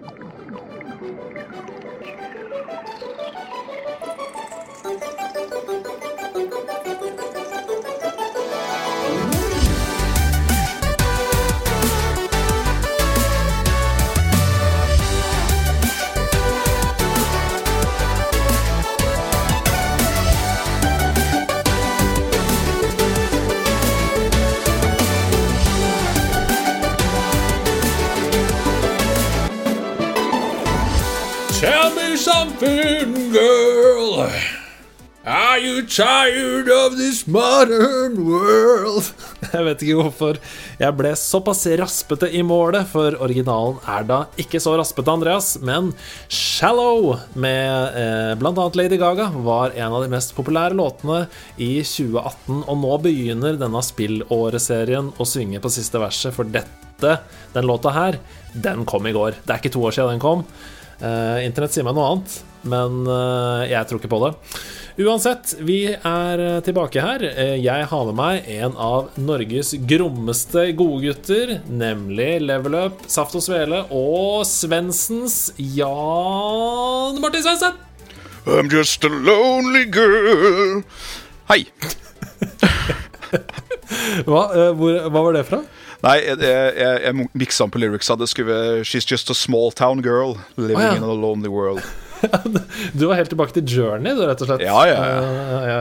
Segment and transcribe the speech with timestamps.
[0.00, 0.18] Thank
[2.20, 2.27] you.
[35.78, 39.12] Are tired of this modern world?
[39.52, 40.38] Jeg vet ikke hvorfor
[40.80, 45.52] jeg ble såpass raspete i målet, for originalen er da ikke så raspete, Andreas.
[45.62, 45.92] Men
[46.26, 48.66] 'Shallow' med eh, bl.a.
[48.74, 51.20] Lady Gaga var en av de mest populære låtene
[51.54, 52.64] i 2018.
[52.64, 57.20] Og nå begynner denne spillåreserien å synge på siste verset, for dette,
[57.54, 58.18] den låta her,
[58.50, 59.38] den kom i går.
[59.44, 60.42] Det er ikke to år siden den kom.
[60.98, 64.32] Eh, Internett sier meg noe annet, men eh, jeg tror ikke på det.
[64.98, 67.22] Uansett, vi er eh, tilbake her.
[67.28, 73.44] Eh, Jeg har med meg en av Norges grommeste godgutter, nemlig Level Up, Saft og
[73.46, 77.78] Svele og Svensens Jan Martin Svendsen.
[78.48, 80.82] I'm just a lonely girl.
[81.50, 81.66] Hei.
[84.28, 84.42] Hva,
[84.76, 85.62] hvor, hva var det fra?
[86.04, 88.14] Nei, jeg, jeg, jeg miksa om på lyricsa.
[88.18, 90.94] Det skulle være She's just a small town girl living oh, ja.
[90.96, 91.82] in a lonely world.
[92.98, 94.64] Du var helt tilbake til Journey, du, rett og slett.
[94.66, 95.20] Ja, ja, ja.
[95.22, 95.80] Eh, ja.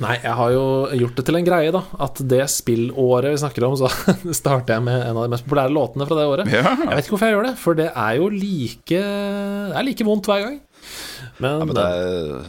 [0.00, 0.60] Nei, jeg har jo
[0.96, 1.82] gjort det til en greie, da.
[2.00, 3.90] At det spillåret vi snakker om, så
[4.40, 6.48] starter jeg med en av de mest populære låtene fra det året.
[6.54, 6.72] Ja.
[6.86, 10.06] Jeg vet ikke hvorfor jeg gjør det, for det er jo like Det er like
[10.08, 10.56] vondt hver gang.
[11.36, 12.48] Men, Ja, men det er,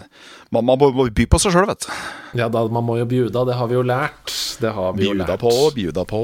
[0.56, 1.92] man, man må by på seg sjøl, vet du.
[2.40, 4.32] ja, da, man må jo bjuda, det har vi jo lært.
[4.64, 5.44] Det har vi jo Bjuda lært.
[5.44, 6.22] på, bjuda på.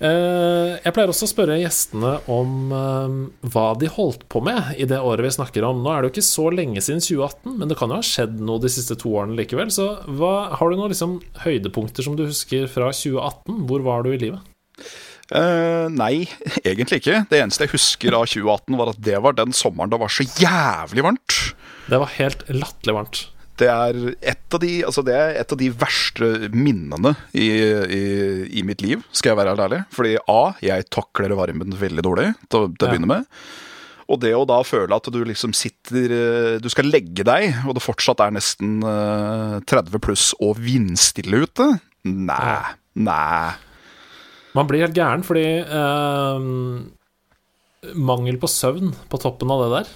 [0.00, 3.16] Eh, jeg pleier også å spørre gjestene om eh,
[3.52, 5.82] hva de holdt på med i det året vi snakker om.
[5.84, 8.38] Nå er det jo ikke så lenge siden 2018, men det kan jo ha skjedd
[8.40, 9.72] noe de siste to årene likevel.
[9.74, 13.66] Så hva, har du noen liksom, høydepunkter som du husker fra 2018?
[13.68, 14.46] Hvor var du i livet?
[15.30, 16.24] Uh, nei,
[16.64, 17.20] egentlig ikke.
[17.28, 20.24] Det eneste jeg husker av 2018, var at det var den sommeren det var så
[20.24, 21.36] jævlig varmt.
[21.92, 23.22] Det var helt latterlig varmt.
[23.60, 23.96] Det er
[24.32, 28.04] et av de, altså det er et av de verste minnene i, i,
[28.60, 29.80] i mitt liv, skal jeg være helt ærlig.
[29.92, 32.88] Fordi A, jeg takler varmen veldig dårlig til å Ja.
[32.88, 33.28] begynne med.
[34.10, 37.76] Og det å da føle at du liksom sitter eh, Du skal legge deg, og
[37.76, 41.68] det fortsatt er nesten eh, 30 pluss og vindstille ute.
[42.10, 42.58] Nei.
[42.98, 43.52] Nei.
[44.56, 46.48] Man blir helt gæren fordi eh,
[47.96, 49.92] Mangel på søvn på toppen av det der.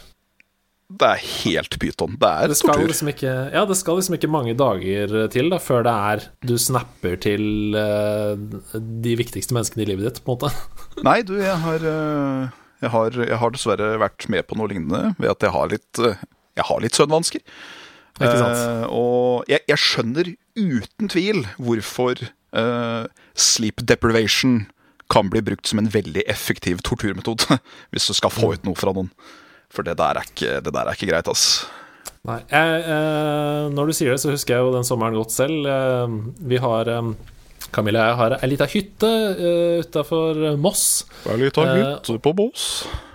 [0.94, 2.16] Det er helt pyton.
[2.20, 2.86] Det er Det tortur.
[2.86, 6.54] liksom ikke, ja, det skal liksom ikke mange dager til da, før det er du
[6.60, 8.34] snapper til uh,
[8.78, 10.52] de viktigste menneskene i livet ditt, på en måte.
[11.08, 15.14] Nei, du, jeg har, eh, jeg har Jeg har dessverre vært med på noe lignende
[15.18, 16.20] ved at jeg har litt eh,
[16.54, 17.42] Jeg har litt søvnvansker.
[18.22, 22.20] Eh, og jeg, jeg skjønner uten tvil hvorfor
[22.54, 24.68] uh, sleep deprivation
[25.10, 27.58] kan bli brukt som en veldig effektiv torturmetode
[27.90, 29.10] hvis du skal få ut noe fra noen.
[29.74, 31.66] For det der er ikke, det der er ikke greit, ass.
[32.24, 35.66] Nei, jeg, eh, når du sier det, så husker jeg jo den sommeren godt selv.
[35.68, 36.14] Eh,
[36.48, 37.10] vi har eh,
[37.74, 40.84] Camilla og jeg har ei lita hytte uh, utafor Moss.
[41.26, 42.66] Ei lita Eh, hytte på Moss.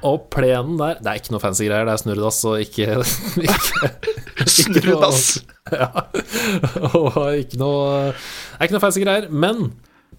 [0.03, 2.99] Og plenen der Det er ikke noe fancy greier, det er snurredass og ikke,
[3.45, 3.91] ikke,
[4.35, 5.25] ikke Snurredass.
[5.69, 5.85] Ja.
[6.97, 9.29] Og ikke noe Det er ikke noe fancy greier.
[9.29, 9.69] Men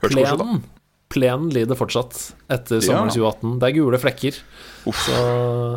[0.00, 0.62] plenen
[1.10, 2.14] Plenen lider fortsatt
[2.46, 3.56] etter sommeren 2018.
[3.58, 4.36] Det er gule flekker.
[4.86, 5.00] Uff.
[5.08, 5.16] Så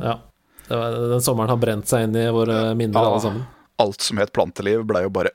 [0.05, 0.19] ja.
[0.67, 3.09] Det var, den sommeren har brent seg inn i våre minner, Ja.
[3.11, 3.45] alle sammen.
[3.83, 5.31] Alt som het planteliv, blei jo bare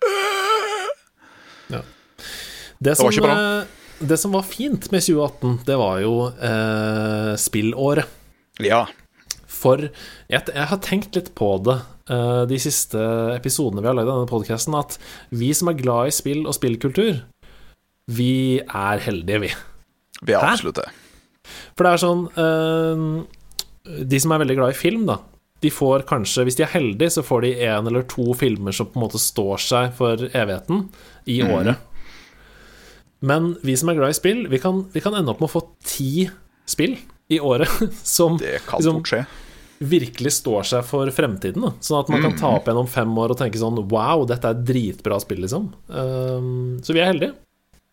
[2.81, 3.35] Det som, var ikke bra.
[3.35, 8.07] eh, det som var fint med 2018, det var jo eh, spillåret.
[8.63, 8.85] Ja.
[9.51, 9.83] For
[10.31, 11.75] jeg, jeg har tenkt litt på det
[12.15, 13.03] eh, de siste
[13.35, 14.95] episodene vi har lagd av denne podkasten, at
[15.35, 17.25] vi som er glad i spill og spillkultur,
[18.15, 19.51] vi er heldige, vi.
[20.23, 20.87] Vi er absolutt det.
[21.75, 23.03] For det er sånn eh,
[24.09, 25.19] De som er veldig glad i film, da,
[25.61, 28.87] de får kanskje, hvis de er heldige, så får de én eller to filmer som
[28.87, 30.89] på en måte står seg for evigheten
[31.27, 31.51] i Mhm.
[31.57, 31.77] året.
[33.21, 35.57] Men vi som er glad i spill, vi kan, vi kan ende opp med å
[35.61, 36.29] få ti
[36.69, 36.97] spill
[37.29, 37.69] i året
[38.07, 39.03] som liksom
[39.79, 41.63] virkelig står seg for fremtiden.
[41.63, 41.73] Da.
[41.81, 42.39] Sånn at man kan Mhm.
[42.41, 45.73] ta opp igjen om fem år og tenke sånn Wow, dette er dritbra spill, liksom.
[45.89, 47.35] Um, så vi er heldige.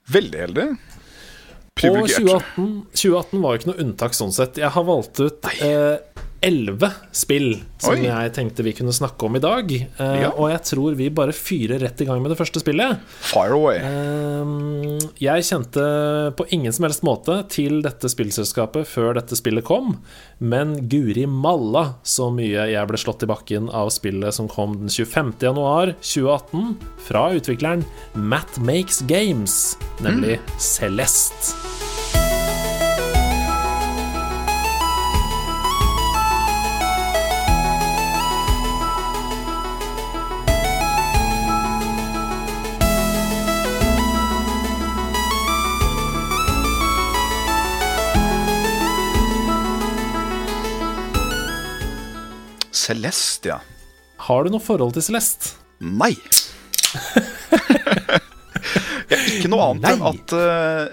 [0.10, 0.78] Veldig heldig.
[1.76, 4.56] Og 2018, 2018 var jo ikke noe unntak sånn sett.
[4.62, 5.98] Jeg har valgt ut eh,
[6.42, 8.04] elleve spill som Oi.
[8.06, 9.72] jeg tenkte vi kunne snakke om i dag.
[9.72, 10.30] Eh, Ja.
[10.36, 13.00] Og jeg tror vi bare fyrer rett i gang med det første spillet.
[13.22, 13.78] Fire away.
[13.80, 20.00] Ehm, Jeg kjente på ingen som helst måte til dette spillselskapet før dette spillet kom,
[20.40, 24.90] men guri malla så mye jeg ble slått i bakken av spillet som kom den
[24.90, 25.34] 25.
[25.42, 26.76] januar 2018
[27.08, 27.86] fra utvikleren
[28.16, 31.85] Matt Makes Games, nemlig Celeste.
[52.86, 53.58] Celeste, ja.
[54.28, 55.44] Har du noe forhold til Celeste?
[55.84, 56.14] Nei.
[59.12, 60.86] ja, ikke noe annet enn at uh,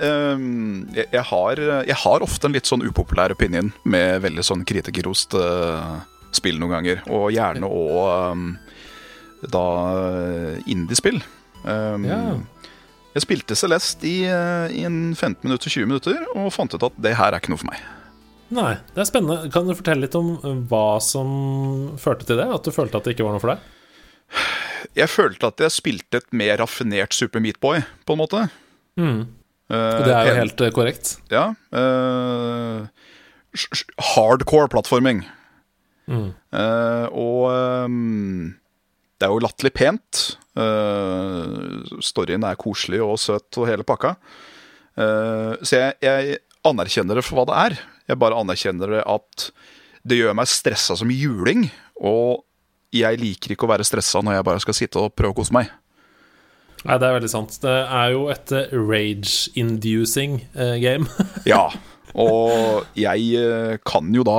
[0.97, 1.55] jeg, jeg, har,
[1.87, 6.01] jeg har ofte en litt sånn upopulær opinion med veldig sånn kritikerrost uh,
[6.35, 6.99] spill noen ganger.
[7.13, 8.49] Og gjerne òg um,
[9.53, 9.67] da
[10.67, 11.21] indiespill.
[11.63, 12.23] Um, Ja.
[13.13, 16.95] Jeg spilte Celeste i, eh, i en 15 minutter, 20 minutter og fant ut at
[16.97, 17.83] det her er ikke noe for meg.
[18.53, 19.49] Nei, det er spennende.
[19.55, 20.35] Kan du fortelle litt om
[20.69, 21.29] hva som
[22.01, 22.49] førte til det?
[22.53, 23.69] At du følte at det ikke var noe for deg?
[24.99, 28.43] Jeg følte at jeg spilte et mer raffinert Super Meat Boy, på en måte.
[29.01, 29.23] Mm.
[29.73, 31.15] Eh, det er jo helt eh, korrekt.
[31.33, 31.47] Ja.
[31.73, 32.83] eh,
[33.57, 35.23] sj- hardcore plattforming.
[36.11, 36.33] Mm.
[36.53, 37.45] Uh, og
[37.87, 38.49] um,
[39.17, 40.23] det er jo latterlig pent.
[40.59, 44.17] Uh, storyen er koselig og søt og hele pakka.
[44.99, 47.79] Uh, så jeg, jeg anerkjenner det for hva det er.
[48.13, 49.51] Jeg bare anerkjenner at
[50.07, 51.67] det gjør meg stressa som juling.
[52.03, 52.43] Og
[52.93, 55.55] jeg liker ikke å være stressa når jeg bare skal sitte og prøve å kose
[55.57, 55.71] meg.
[56.83, 57.55] Nei, det er veldig sant.
[57.63, 61.07] Det er jo et eh, rage-inducing eh, game.
[61.53, 61.69] Ja,
[62.19, 64.39] og jeg eh, kan jo da,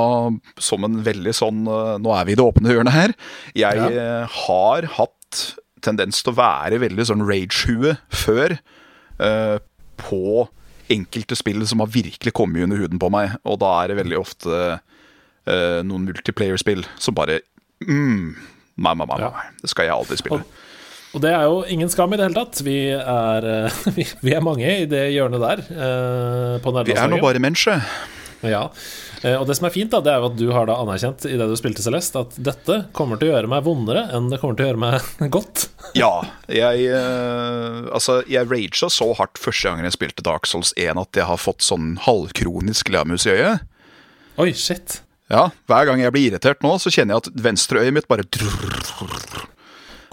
[0.62, 3.14] som en veldig sånn Nå er vi i det åpne hjørnet her.
[3.58, 4.26] Jeg Ja.
[4.28, 5.40] har hatt
[5.84, 8.58] tendens til å være veldig sånn rage-hue før.
[9.24, 9.58] eh,
[10.04, 10.48] på
[10.92, 13.38] enkelte spill som har virkelig kommet under huden på meg.
[13.48, 17.42] Og da er det veldig ofte uh, noen multiplayer-spill som bare
[17.86, 20.42] mm, Nei, nei, nei, det skal jeg aldri spille.
[21.14, 22.64] Og det er jo ingen skam i det hele tatt.
[22.66, 25.62] Vi er, eh, vi, vi er mange i det hjørnet der.
[25.70, 27.86] Uh, på Vi er nå bare mennesker.
[28.50, 28.64] Ja.
[29.24, 31.26] Eh, Og det som er fint, da, det er jo at du har da anerkjent
[31.30, 34.40] i det du spilte Celeste, at dette kommer til å gjøre meg vondere enn det
[34.42, 35.68] kommer til å gjøre meg godt.
[35.98, 36.12] Ja,
[36.52, 41.20] jeg eh, Altså, jeg raga så hardt første gangen jeg spilte Dark Souls 1 at
[41.20, 43.66] jeg har fått sånn halvkronisk leamus i øyet.
[44.42, 45.00] Oi, shit.
[45.32, 48.26] Ja, hver gang jeg blir irritert nå, så kjenner jeg at venstreøyet mitt bare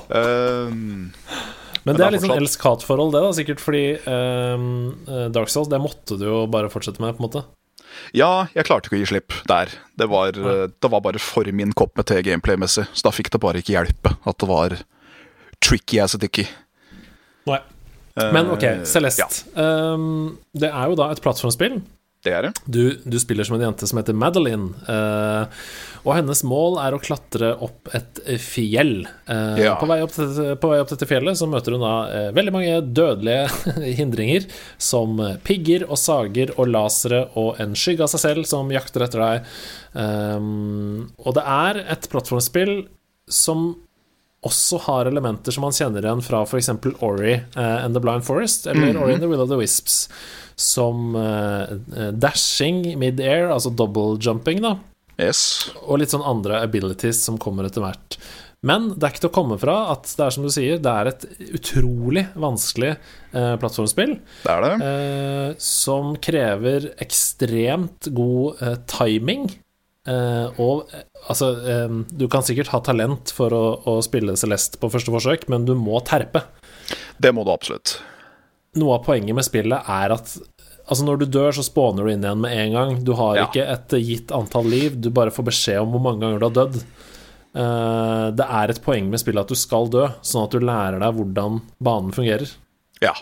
[0.09, 1.11] um,
[1.85, 4.69] Men det er litt sånn elsk-hat-forhold, det, da, sikkert fordi um,
[5.35, 7.45] Dark Souls, det måtte du jo bare fortsette med, på en måte.
[8.17, 9.73] Ja, jeg klarte ikke å gi slipp der.
[9.99, 13.31] Det var, eh, det var bare for min kopp med te gameplay-messig, så da fikk
[13.31, 14.77] det bare ikke hjelpe at det var
[15.61, 16.47] tricky as a dicky.
[17.47, 17.61] Nei.
[18.21, 19.23] Men ok, Eh, Celeste.
[19.57, 19.63] Ja,
[19.95, 21.81] Um, det er jo da et plattformspill.
[22.27, 22.51] Det er det.
[22.69, 25.63] Du, du spiller som en jente som heter Madeline, eh,
[26.05, 29.07] og hennes mål er å klatre opp et fjell.
[29.25, 29.75] Eh, Ja.
[29.81, 30.29] på, vei opp til,
[30.61, 33.49] på vei opp til dette fjellet så møter hun da eh, veldig mange dødelige
[34.03, 34.45] hindringer,
[34.77, 35.17] som
[35.49, 39.53] pigger og sager og lasere og en skygge av seg selv som jakter etter deg.
[39.97, 42.83] Um, og det er et plattformspill
[43.31, 43.73] som
[44.47, 46.71] også har elementer som man kjenner igjen fra f.eks.
[47.05, 50.07] Ori uh, and the Blind Forest, eller Ori and the Will of the Wisps,
[50.61, 54.75] som eh, dashing mid-air, altså double jumping, da,
[55.21, 55.71] Yes.
[55.87, 58.17] og litt sånn andre abilities som kommer etter hvert.
[58.65, 60.93] Men det er ikke til å komme fra at det er som du sier, det
[60.93, 61.25] er et
[61.57, 64.19] utrolig vanskelig eh, plattformspill.
[64.45, 64.73] Det er det.
[64.85, 69.49] Eh, som krever ekstremt god eh, timing.
[70.09, 74.81] Eh, og eh, altså eh, Du kan sikkert ha talent for å, å spille Celeste
[74.81, 76.47] på første forsøk, men du må terpe.
[77.21, 77.99] Det må du absolutt.
[78.81, 80.39] Noe av poenget med spillet er at
[80.91, 82.95] Altså når du dør, så spåner du inn igjen med en gang.
[83.07, 83.45] Du har Ja.
[83.47, 86.57] ikke et gitt antall liv, du bare får beskjed om hvor mange ganger du har
[86.57, 86.79] dødd.
[87.55, 90.99] Uh, det er et poeng med spillet at du skal dø, sånn at du lærer
[90.99, 92.51] deg hvordan banen fungerer.
[93.05, 93.13] Ja.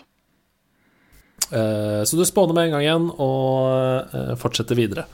[1.53, 5.05] Uh, så du spåner med en gang igjen, og fortsetter videre.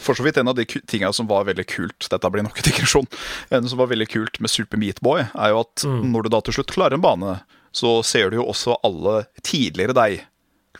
[0.00, 2.66] For så vidt en av de tinga som var veldig kult Dette blir nok en
[2.70, 3.08] digresjon.
[3.52, 6.40] En som var veldig kult med Super Meat Boy, er jo at når du da
[6.46, 7.38] til slutt klarer en bane,
[7.72, 10.24] så ser du jo også alle tidligere deg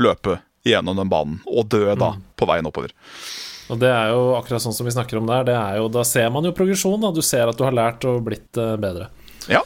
[0.01, 2.93] løpe gjennom den banen, og dø da på veien oppover.
[3.71, 5.45] Og det er jo akkurat sånn som vi snakker om der.
[5.47, 6.99] Det er jo, da ser man jo progresjon.
[7.05, 7.13] Da.
[7.15, 9.07] Du ser at du har lært og blitt eh, bedre.
[9.47, 9.63] Ja.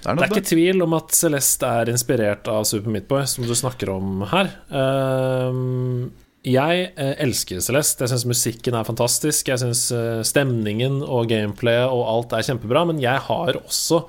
[0.00, 3.24] Det er Det er ikke tvil om at Celeste er inspirert av Super Meat Boy,
[3.28, 4.52] som du snakker om her.
[4.72, 6.10] Ehm,
[6.46, 8.06] jeg eh, elsker Celeste.
[8.06, 9.50] Jeg syns musikken er fantastisk.
[9.52, 12.86] Jeg syns eh, stemningen og gameplayet og alt er kjempebra.
[12.88, 14.04] Men jeg har også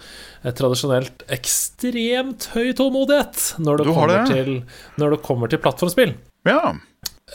[0.48, 4.24] et tradisjonelt ekstremt høy tålmodighet når det, Du kommer, det?
[4.32, 4.56] Til,
[5.02, 6.16] når det kommer til plattformspill.
[6.48, 6.72] Ja.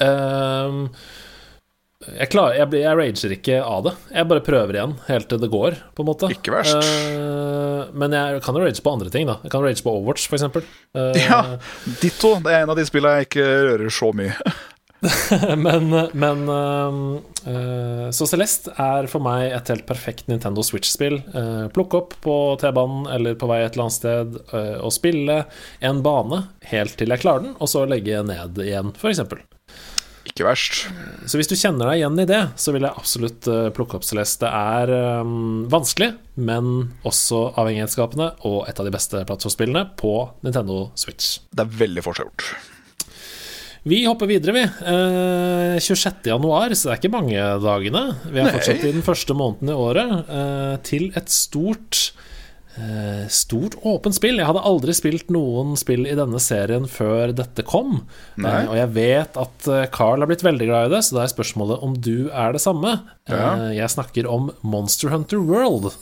[0.02, 0.86] Ehm,
[2.06, 3.92] jeg, klarer, jeg, blir- jeg rager ikke av det.
[4.16, 6.30] Jeg bare prøver igjen helt til det går, på en måte.
[6.34, 6.76] Ikke verst.
[6.76, 9.38] Eh, men jeg kan jo rage på andre ting, da.
[9.44, 10.64] Jeg kan rage på Overwatch, eksempel.
[10.96, 11.42] Eh, ja.
[12.02, 12.36] Ditto.
[12.44, 14.34] Det er en av de spillene jeg ikke rører så mye.
[15.66, 21.18] men men uh, eh, Så Celeste er for meg et helt perfekt Nintendo Switch-spill.
[21.34, 25.42] Uh, plukke opp på T-banen eller på vei et eller annet sted uh, og spille
[25.84, 29.22] en bane helt til jeg klarer den, og så legge ned igjen, f.eks.
[30.26, 30.86] Ikke verst.
[31.30, 34.06] Så hvis du kjenner deg igjen i det, så vil jeg absolutt eh, plukke opp
[34.06, 34.42] Celeste.
[34.42, 36.72] Det er um, vanskelig, men
[37.06, 41.38] også avhengighetsskapende, og et av de beste plattformspillene på Nintendo Switch.
[41.54, 42.75] Det er veldig forseggjort.
[43.86, 44.62] Vi hopper videre, vi.
[44.66, 46.26] Eh, 26.
[46.32, 48.00] januar, så det er ikke mange dagene.
[48.26, 48.54] Vi er Nei.
[48.56, 50.14] fortsatt i den første måneden i året.
[50.26, 52.00] Eh, til et stort
[52.80, 54.40] eh, Stort åpent spill.
[54.40, 58.00] Jeg hadde aldri spilt noen spill i denne serien før dette kom.
[58.42, 61.22] Eh, og jeg vet at eh, Carl har blitt veldig glad i det, så da
[61.28, 62.98] er spørsmålet om du er det samme.
[63.30, 63.54] Ja.
[63.54, 65.92] Eh, jeg snakker om Monster Hunter World.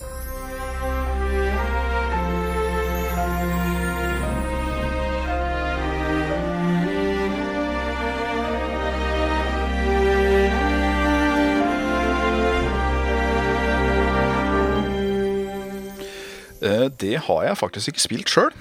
[17.00, 18.52] Det har jeg faktisk ikke spilt sjøl.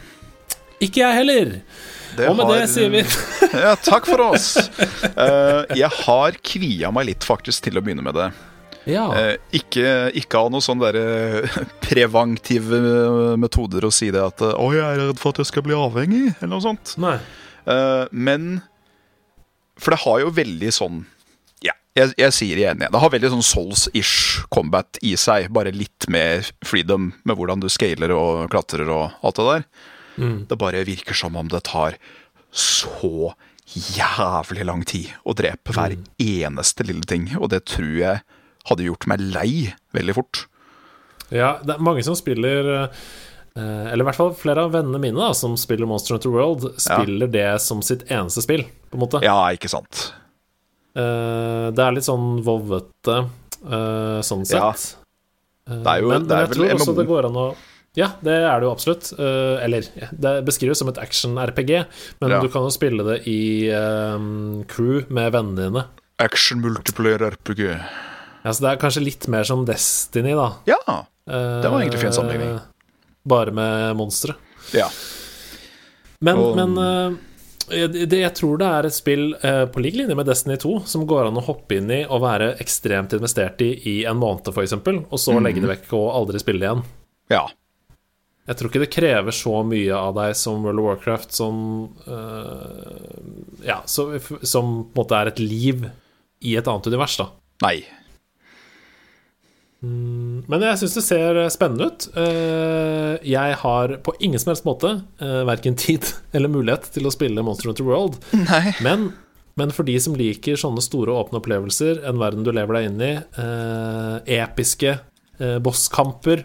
[0.84, 1.52] Ikke jeg heller.
[2.28, 3.02] Og med det sier vi
[3.66, 4.52] Ja, takk for oss.
[4.58, 8.28] Eh, jeg har kvia meg litt faktisk til å begynne med det.
[8.90, 9.06] Ja.
[9.16, 12.82] Eh, ikke, ikke av noen sånne der, eh, preventive
[13.40, 15.78] metoder å si det at eh, 'Å, jeg er redd for at jeg skal bli
[15.78, 16.96] avhengig', eller noe sånt.
[17.02, 17.18] Nei.
[17.66, 18.62] Eh, men
[19.80, 21.00] For det har jo veldig sånn
[21.98, 22.94] jeg, jeg sier igjen igjen.
[22.94, 25.52] Det har veldig sånn Souls-ish combat i seg.
[25.54, 29.66] Bare litt mer freedom med hvordan du scaler og klatrer og alt det der.
[30.50, 31.98] Det bare virker som om det tar
[32.54, 33.34] så
[33.74, 37.30] jævlig lang tid å drepe hver eneste lille ting.
[37.40, 38.24] Og det tror jeg
[38.70, 39.54] hadde gjort meg lei
[39.96, 40.46] veldig fort.
[41.34, 42.90] Ja, det er mange som spiller eh,
[43.56, 47.32] Eller i hvert fall flere av vennene mine da som spiller Monster Hunter World, spiller
[47.32, 49.24] det som sitt eneste spill, på en måte.
[49.26, 50.12] Ja, ikke sant?
[50.96, 53.16] Eh, det er litt sånn vovvete
[53.66, 54.72] eh, sånn Ja.
[54.74, 54.96] sett.
[55.66, 56.98] Det er jo men, det men er jeg tror også MMO.
[57.00, 57.56] det går an å
[57.96, 59.14] Ja, det er det jo absolutt.
[59.20, 61.86] Eh, eller, ja, det beskrives som et action-RPG,
[62.22, 62.40] men Ja.
[62.42, 65.86] du kan jo spille det i eh, crew med vennene dine.
[66.20, 67.60] Action multiplier RPG.
[68.44, 70.54] Ja, så det er kanskje litt mer som Destiny, da.
[70.66, 72.62] Ja, det var egentlig fin Eh, sammenligning.
[73.26, 74.36] Bare med monstre.
[74.74, 74.90] ja.
[76.20, 77.18] Men, Og- men eh,
[77.70, 80.86] jeg- det, jeg tror det er et spill eh, på lik linje med Destiny 2
[80.86, 84.48] som går an å hoppe inn i og være ekstremt investert i i en måned,
[84.52, 86.84] f.eks., og så legge det vekk og aldri spille igjen.
[87.30, 87.46] ja.
[88.46, 91.60] Jeg tror ikke det krever så mye av deg som World of Warcraft, som
[92.06, 95.86] eh, Ja, så, som på en måte er et liv
[96.44, 97.30] i et annet univers, da.
[97.64, 97.78] Nei.
[100.52, 102.08] Men jeg syns det ser spennende ut.
[102.20, 106.04] Eh, Jeg har på ingen som helst måte uh, verken tid
[106.36, 108.18] eller mulighet til å spille Monster Hunter World.
[108.36, 108.74] Nei.
[108.84, 109.12] Men,
[109.60, 113.06] men for de som liker sånne store åpne opplevelser, en verden du lever deg inn
[113.06, 114.98] i, eh, episke
[115.40, 116.44] eh, bosskamper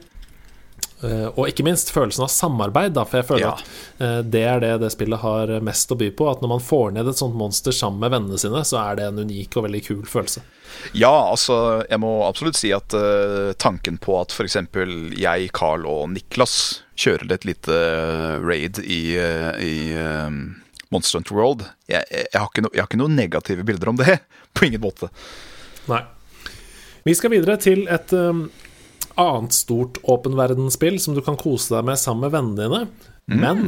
[1.03, 3.55] eh, og ikke minst følelsen av samarbeid, da, for jeg føler Ja.
[3.57, 6.29] at eh, det er det det spillet har mest å by på.
[6.31, 9.09] At når man får ned et sånt monster sammen med vennene sine, så er det
[9.11, 10.45] en unik og veldig kul følelse.
[10.97, 14.57] Ja, altså, jeg må absolutt si at uh, tanken på at f.eks.
[15.19, 16.55] jeg, Carl og Niklas
[16.99, 17.81] kjører et lite
[18.43, 20.31] raid i, uh, i uh,
[20.95, 24.01] Monster Hunter World jeg, jeg, har ikke no, jeg har ikke noen negative bilder om
[24.01, 24.19] det.
[24.57, 25.11] På ingen måte.
[25.91, 26.03] Nei.
[27.07, 28.49] Vi skal videre til et um,
[29.19, 33.15] annet stort åpenverdensspill som du kan kose deg med sammen med vennene dine.
[33.29, 33.63] Men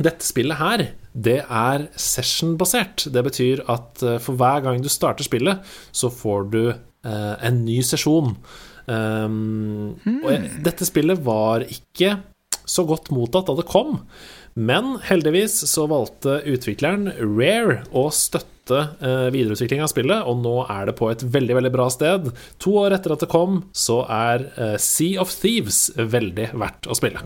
[0.00, 3.08] dette spillet her, det er session-basert.
[3.12, 5.62] Det betyr at uh, for hver gang du starter spillet,
[5.92, 8.34] så får du eh, en ny sesjon.
[8.90, 12.16] Um, Og jeg, dette spillet var ikke
[12.70, 14.00] så godt mottatt da det kom.
[14.58, 20.90] Men heldigvis så valgte utvikleren Rare å støtte eh, videreutvikling av spillet, og nå er
[20.90, 22.30] det på et veldig veldig bra sted.
[22.64, 26.98] To år etter at det kom, så er eh, Sea of Thieves veldig verdt å
[26.98, 27.22] spille.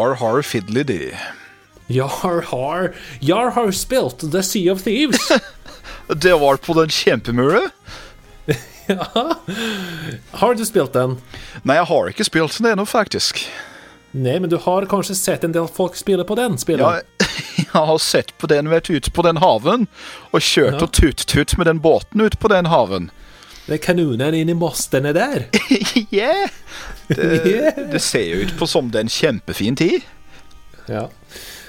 [0.00, 1.12] Yar har fiddly-dee.
[1.86, 5.28] Jar har Jar har spilt The Sea of Thieves.
[6.22, 7.60] Det var på den kjempemure.
[10.30, 11.18] har du spilt den?
[11.62, 13.44] Nei, jeg har ikke spilt den ennå, faktisk.
[14.16, 16.56] Nei, men du har kanskje sett en del folk spille på den?
[16.58, 16.82] Spille.
[16.82, 17.28] Ja,
[17.60, 19.86] jeg har sett på den, vært ut på den haven,
[20.32, 20.86] og kjørt Ja.
[20.88, 23.10] og tutt-tutt med den båten ut på den haven.
[23.66, 25.48] Det er kanonen inni mostene der.
[26.14, 26.48] yeah.
[27.08, 30.06] det, det ser jo ut på som det er en kjempefin tid.
[30.90, 31.08] Ja.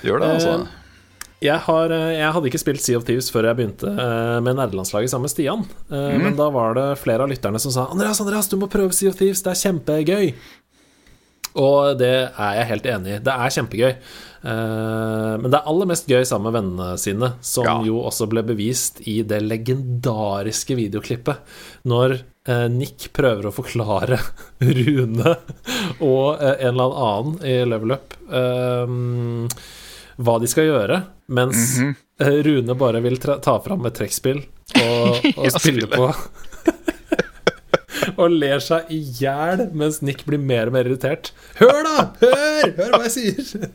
[0.05, 0.53] Gjør det, altså.
[0.61, 0.77] Eh,
[1.41, 4.57] Jeg, har, eh, jeg hadde ikke spilt Sea of Thieves før jeg begynte eh, med
[4.59, 5.63] nerdelandslaget sammen med Stian.
[5.89, 6.25] Mm.
[6.25, 9.09] Men da var det flere av lytterne som sa Andreas, Andreas, du må prøve Sea
[9.13, 10.33] of Thieves, det er kjempegøy.
[11.61, 13.23] Og det er jeg helt enig i.
[13.25, 13.95] Det er kjempegøy.
[14.41, 17.75] Eh, Men det er aller mest gøy sammen med vennene sine, som Ja.
[17.85, 21.37] jo også ble bevist i det legendariske videoklippet
[21.85, 22.15] når
[22.49, 24.17] eh, Nick prøver å forklare
[24.61, 25.35] Rune
[26.01, 28.17] og eh, en eller annen i Level Up
[30.21, 30.97] hva de skal gjøre,
[31.33, 34.41] mens eh, Rune bare vil ta fram et trekkspill
[34.81, 35.87] og, og spille.
[35.89, 36.09] på.
[38.21, 41.31] og ler seg i hjel mens Nick blir mer og mer irritert.
[41.61, 41.97] Hør, da!
[42.21, 42.75] Hør!
[42.77, 43.71] Hør hva jeg sier!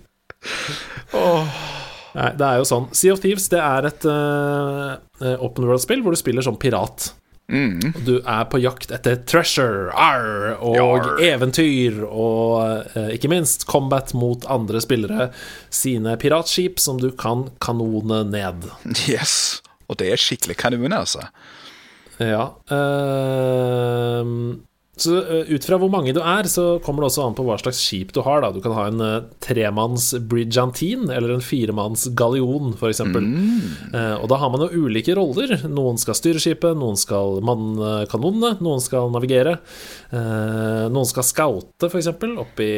[2.16, 2.88] Nei, det er jo sånn.
[2.96, 7.10] Sea of Thieves det er et eh, eh, open world-spill hvor du spiller som pirat.
[7.52, 7.92] Mm.
[8.02, 11.20] Du er på jakt etter treasure, arr, og Jarr.
[11.28, 15.28] eventyr, og eh, ikke minst combat mot andre spillere
[15.70, 18.66] sine piratskip som du kan kanone ned.
[19.06, 19.60] Yes.
[19.86, 21.28] Og det er skikkelig kanone, altså.
[22.18, 22.48] Ja.
[22.72, 24.64] ehm,
[24.96, 27.58] så eh, ut fra hvor mange du er, så kommer det også an på hva
[27.60, 28.40] slags skip du har.
[28.40, 28.48] Da.
[28.54, 33.02] Du kan ha en uh, tremanns bridgantine eller en firemanns gallion, f.eks.
[33.04, 35.52] Uh, og da har man jo ulike roller.
[35.68, 39.58] Noen skal styre skipet, noen skal manne kanonene, noen skal navigere.
[40.08, 42.08] Uh, noen skal scoute, f.eks.,
[42.46, 42.70] oppi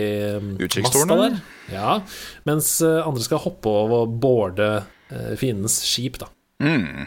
[0.59, 1.15] Utkikktårnet?
[1.15, 1.39] masta der.
[1.71, 2.01] Ja,
[2.49, 4.73] mens andre skal hoppe over og boarde
[5.39, 6.27] fiendens skip, da.
[6.65, 7.07] Mm.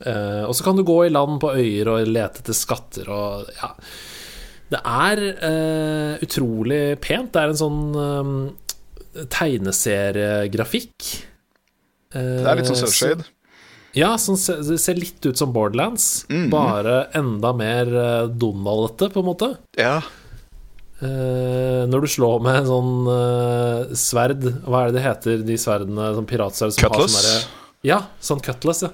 [0.00, 3.50] Eh, og så kan du gå i land på øyer og lete etter skatter og
[3.58, 3.72] ja.
[4.70, 7.32] Det er uh, utrolig pent.
[7.34, 11.08] Det er en sånn eh, tegneseriegrafikk.
[12.14, 13.26] Uh, Det er litt sånn selvshade.
[13.98, 14.38] Ja, sånn,
[14.68, 16.50] det ser litt ut som Borderlands, Mhm.
[16.52, 17.86] bare enda mer
[18.30, 19.48] Donald-ete, på en måte.
[19.76, 20.00] Ja.
[21.02, 25.54] Uh, når du slår med en sånn uh, sverd Hva er det det heter, de
[25.56, 27.14] sverdene, sånn piratsverd som har Cutlass?
[27.16, 27.48] sånn derre-
[27.82, 28.90] Ja, sånn cutlass, ja.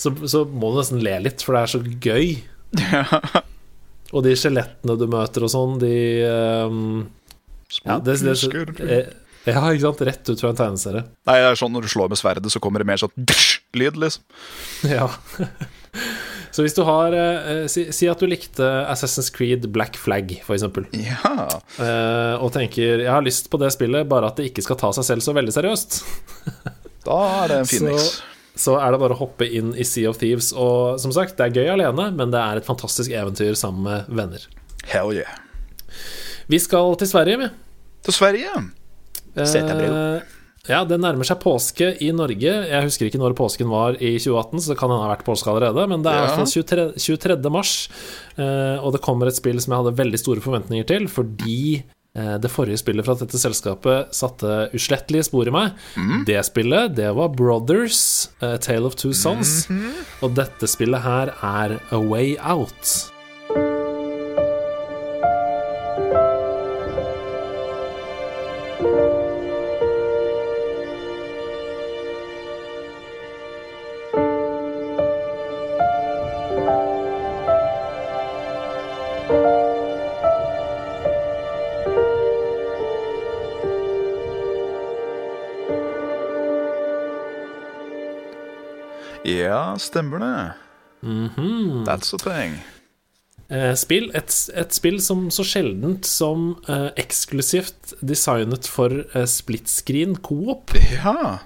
[0.00, 2.30] Så, så må du nesten le litt, for det er så gøy.
[4.10, 5.94] Og de skjelettene du møter og sånn, de
[6.66, 6.78] um,
[7.84, 9.10] Ja, det, det, det, eh,
[9.52, 10.00] ja, ikke sant?
[10.08, 11.04] Rett ut fra en tegneserie.
[11.28, 14.00] Nei, det er sånn når du slår med sverdet, så kommer det mer sånn dysj-lyd,
[14.00, 14.24] liksom.
[14.90, 15.06] Ja.
[16.50, 20.56] Så hvis du har eh, si, si at du likte Assassin's Creed Black Flag, for
[20.56, 21.46] eksempel, Ja.
[21.78, 24.90] eh, og tenker 'jeg har lyst på det spillet, bare at det ikke skal ta
[24.98, 26.02] seg selv så veldig seriøst',
[27.06, 28.22] Da er det en fin Så-.
[28.60, 30.50] Så er det bare å hoppe inn i Sea of Thieves.
[30.52, 34.10] Og som sagt, det er gøy alene, men det er et fantastisk eventyr sammen med
[34.20, 34.44] venner.
[34.90, 35.38] Hell yeah.
[36.50, 37.48] Vi skal til Sverige, vi.
[38.06, 38.52] Til Sverige.
[39.46, 39.88] Setabro.
[39.88, 40.36] Eh,
[40.68, 42.50] ja, det nærmer seg påske i Norge.
[42.68, 45.48] Jeg husker ikke når påsken var i 2018, så det kan hende har vært påske
[45.52, 46.26] allerede, men det er i Ja.
[46.26, 47.50] hvert fall 23, 23.
[47.54, 47.72] mars,
[48.36, 51.82] eh, og det kommer et spill som jeg hadde veldig store forventninger til, fordi
[52.14, 55.76] det forrige spillet fra dette selskapet satte uslettelige spor i meg.
[56.26, 59.68] Det spillet, det var Brothers, A Tale of Two Sons,
[60.20, 63.12] og dette spillet her er A Way Out.
[89.70, 90.52] Ja, stemmer det.
[91.06, 91.84] Mhm.
[91.86, 92.58] That's a thing.
[93.50, 99.70] Eh, spill, et, et spill som så sjeldent som eh, eksklusivt designet for eh, split
[99.70, 100.74] screen co-op.
[101.00, 101.38] Ja.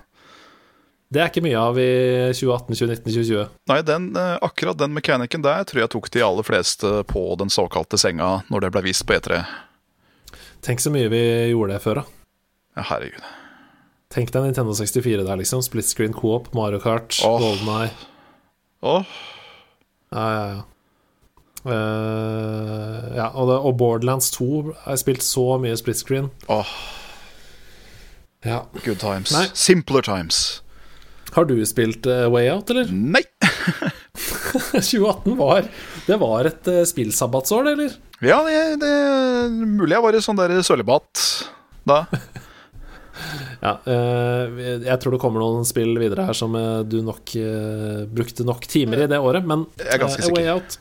[1.14, 1.88] Det er ikke mye av i
[2.34, 3.44] 2018, 2019, 2020.
[3.70, 7.52] Nei, den, eh, akkurat den mekanikken der tror jeg tok de aller fleste på den
[7.52, 9.44] såkalte senga når det ble vist på E3.
[10.64, 12.06] Tenk så mye vi gjorde det før, da.
[12.80, 13.28] Ja, herregud.
[14.14, 15.62] Tenk deg Nintendo 64 der, liksom.
[15.64, 17.38] Split screen co-op, Mario Kart, oh.
[17.40, 17.68] Golden
[18.84, 19.04] Åh,
[20.14, 20.62] Ja, ja, ja.
[21.64, 26.26] Uh, ja, og, det, og Borderlands 2 har spilt så mye split screen.
[26.52, 26.68] åh,
[28.44, 28.58] Ja.
[28.84, 29.32] good times.
[29.32, 29.46] Nei.
[29.56, 30.60] Simpler times.
[31.32, 32.92] Har du spilt uh, Way Out, eller?
[33.16, 33.24] Nei!
[34.54, 35.64] 2018 var
[36.06, 37.96] Det var et uh, spillsabbatsår, det, eller?
[38.24, 38.92] Ja, det, det
[39.66, 41.24] mulig jeg var i sånn der sølibat
[41.88, 42.04] da.
[43.60, 48.04] Ja, eh, jeg tror det kommer noen spill videre her som eh, du nok eh,
[48.10, 50.52] brukte nok timer i det året, men Jeg er ganske sikker.
[50.54, 50.78] Out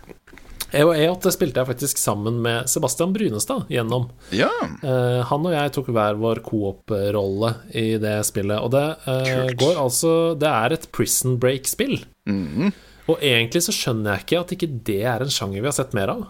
[0.73, 4.09] Way Out spilte jeg faktisk sammen med Sebastian Brynestad gjennom.
[4.33, 4.49] Ja,
[4.83, 9.77] Uh, han og jeg tok hver vår coop-rolle i det spillet, og det uh, går
[9.79, 12.01] altså Det er et prison break-spill.
[12.27, 12.73] Mm.
[13.07, 15.95] Og egentlig så skjønner jeg ikke at ikke det er en sjanger vi har sett
[15.95, 16.25] mer av.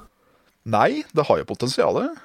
[0.69, 2.21] Nei, det har jo potensialet.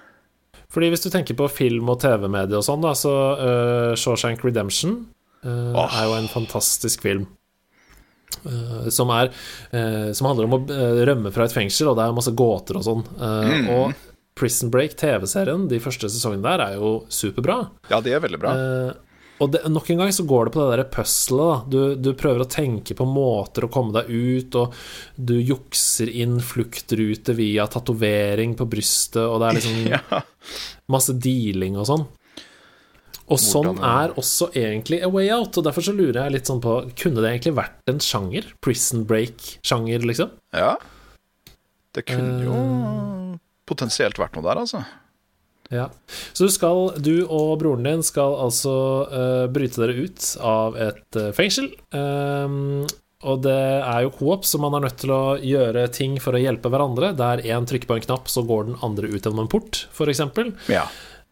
[0.73, 4.99] Fordi hvis du tenker på film og TV-medie og sånn, da, så uh, Shawshank Redemption
[5.47, 5.87] uh, oh.
[5.89, 7.27] er jo en fantastisk film.
[8.45, 9.31] Uh, som er
[10.15, 13.07] Som handler om å rømme fra et fengsel, og det er masse gåter og sånn.
[13.17, 13.71] Mm.
[13.73, 13.97] Og
[14.39, 17.59] Prison Break, TV-serien, de første sesongene der, er jo superbra.
[17.91, 18.55] Ja, det er veldig bra.
[18.55, 18.91] Eh,
[19.39, 21.69] og det, nok en gang så går det på det derre puzzlet.
[21.71, 24.75] Du, du prøver å tenke på måter å komme deg ut, og
[25.15, 30.23] du jukser inn fluktrute via tatovering på brystet, og det er liksom Ja.
[30.91, 32.07] masse dealing og sånn.
[33.29, 36.63] Og sånn er også egentlig A Way Out, og derfor så lurer jeg litt sånn
[36.65, 38.47] på Kunne det egentlig vært en sjanger?
[38.65, 40.31] Prison break-sjanger, liksom?
[40.57, 40.75] ja.
[41.97, 43.37] Det kunne jo Eh.
[43.69, 44.81] potensielt vært noe der, altså.
[45.75, 45.89] Ja.
[46.33, 48.77] Så du skal, du og broren din skal altså
[49.11, 51.71] uh, bryte dere ut av et uh, fengsel.
[51.93, 52.87] Um,
[53.27, 56.41] og det er jo coop, så man er nødt til å gjøre ting for å
[56.41, 57.13] hjelpe hverandre.
[57.19, 60.23] Der én trykker på en knapp, så går den andre ut gjennom en port, f.eks.
[60.71, 60.87] Ja.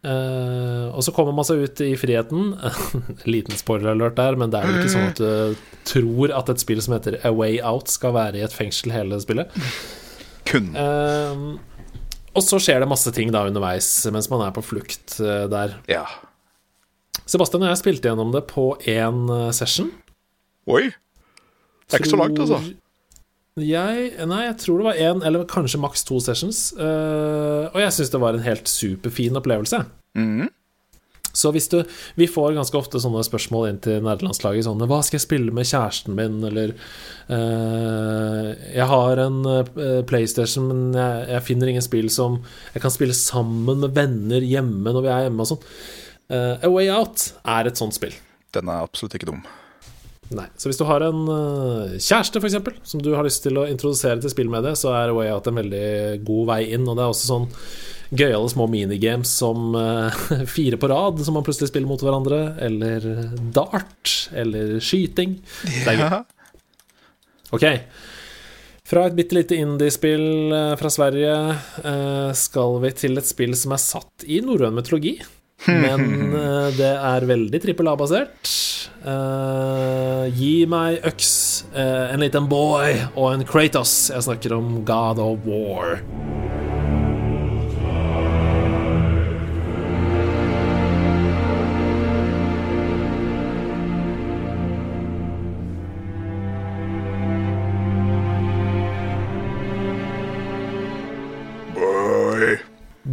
[0.05, 2.51] Uh, og så kommer man seg ut i friheten.
[3.33, 6.83] Liten spoiler-alert der, men det er jo ikke sånn at du tror at et spill
[6.83, 9.55] som heter A Way Out, skal være i et fengsel hele spillet.
[10.47, 10.69] Kun.
[10.75, 11.57] Uh,
[12.37, 15.77] og så skjer det masse ting da underveis mens man er på flukt uh, der.
[15.89, 16.05] Ja.
[17.25, 19.89] Sebastian og jeg spilte gjennom det på én uh, session.
[20.69, 20.87] Oi.
[21.87, 22.59] Det er ikke så langt, altså.
[23.57, 26.69] Jeg, nei, jeg tror det var én, eller kanskje maks to sessions.
[26.77, 29.81] Uh, og jeg syns det var en helt superfin opplevelse.
[30.19, 30.53] Mhm.
[31.37, 31.77] Så hvis du
[32.17, 35.69] Vi får ganske ofte sånne spørsmål inn til nederlandslaget sånn Hva skal jeg spille med
[35.69, 36.73] kjæresten min, eller
[37.33, 42.41] eh, Jeg har en eh, PlayStation, men jeg, jeg finner ingen spill som
[42.73, 45.63] jeg kan spille sammen med venner hjemme når vi er hjemme og sånn.
[46.33, 48.15] Eh, A Way Out er et sånt spill.
[48.55, 49.41] Den er absolutt ikke dum.
[50.35, 50.47] Nei.
[50.59, 54.19] Så hvis du har en eh, kjæreste, eksempel, som du har lyst til å introdusere
[54.23, 55.85] til spill med det, så er A Way Out en veldig
[56.27, 56.87] god vei inn.
[56.87, 57.47] Og det er også sånn
[58.09, 60.19] gøyale små minigames som eh,
[60.55, 63.07] fire på rad, som man plutselig spiller mot hverandre, eller
[63.55, 65.39] dart, eller skyting.
[65.63, 66.21] Det er gøy.
[67.57, 67.67] Ok.
[68.87, 71.33] Fra et bitte lite indiespill eh, fra Sverige
[71.83, 75.17] eh, skal vi til et spill som er satt i norrøn mytologi.
[75.67, 78.53] Men eh, det er veldig trippel A-basert.
[79.07, 81.29] Uh, gi meg øks,
[81.71, 84.09] uh, en liten boy og en Kratos.
[84.11, 86.01] Jeg snakker om God of War.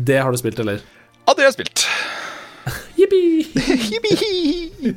[0.04, 0.82] Det har du spilt, eller?
[1.24, 1.86] Ja, det har jeg spilt.
[3.00, 4.94] Jippi!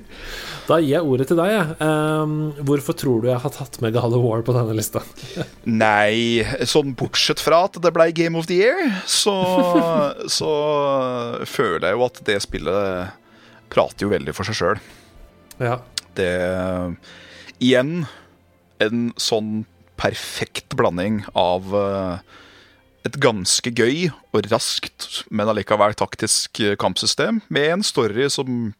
[0.67, 1.63] Da gir jeg ordet til deg, Ja.
[1.79, 4.99] Um, hvorfor tror du jeg har tatt med God of War på denne lista?
[5.83, 9.35] Nei, sånn bortsett fra at det ble Game of the Year, så,
[10.27, 10.51] så
[11.47, 13.15] føler jeg jo at det spillet
[13.71, 14.83] prater jo veldig for seg sjøl.
[15.63, 15.79] Ja.
[16.19, 16.31] Det
[17.63, 18.03] Igjen
[18.83, 19.63] en sånn
[19.97, 22.19] perfekt blanding av eh,
[23.07, 28.71] et ganske gøy og raskt, men allikevel taktisk eh, kampsystem, med en story som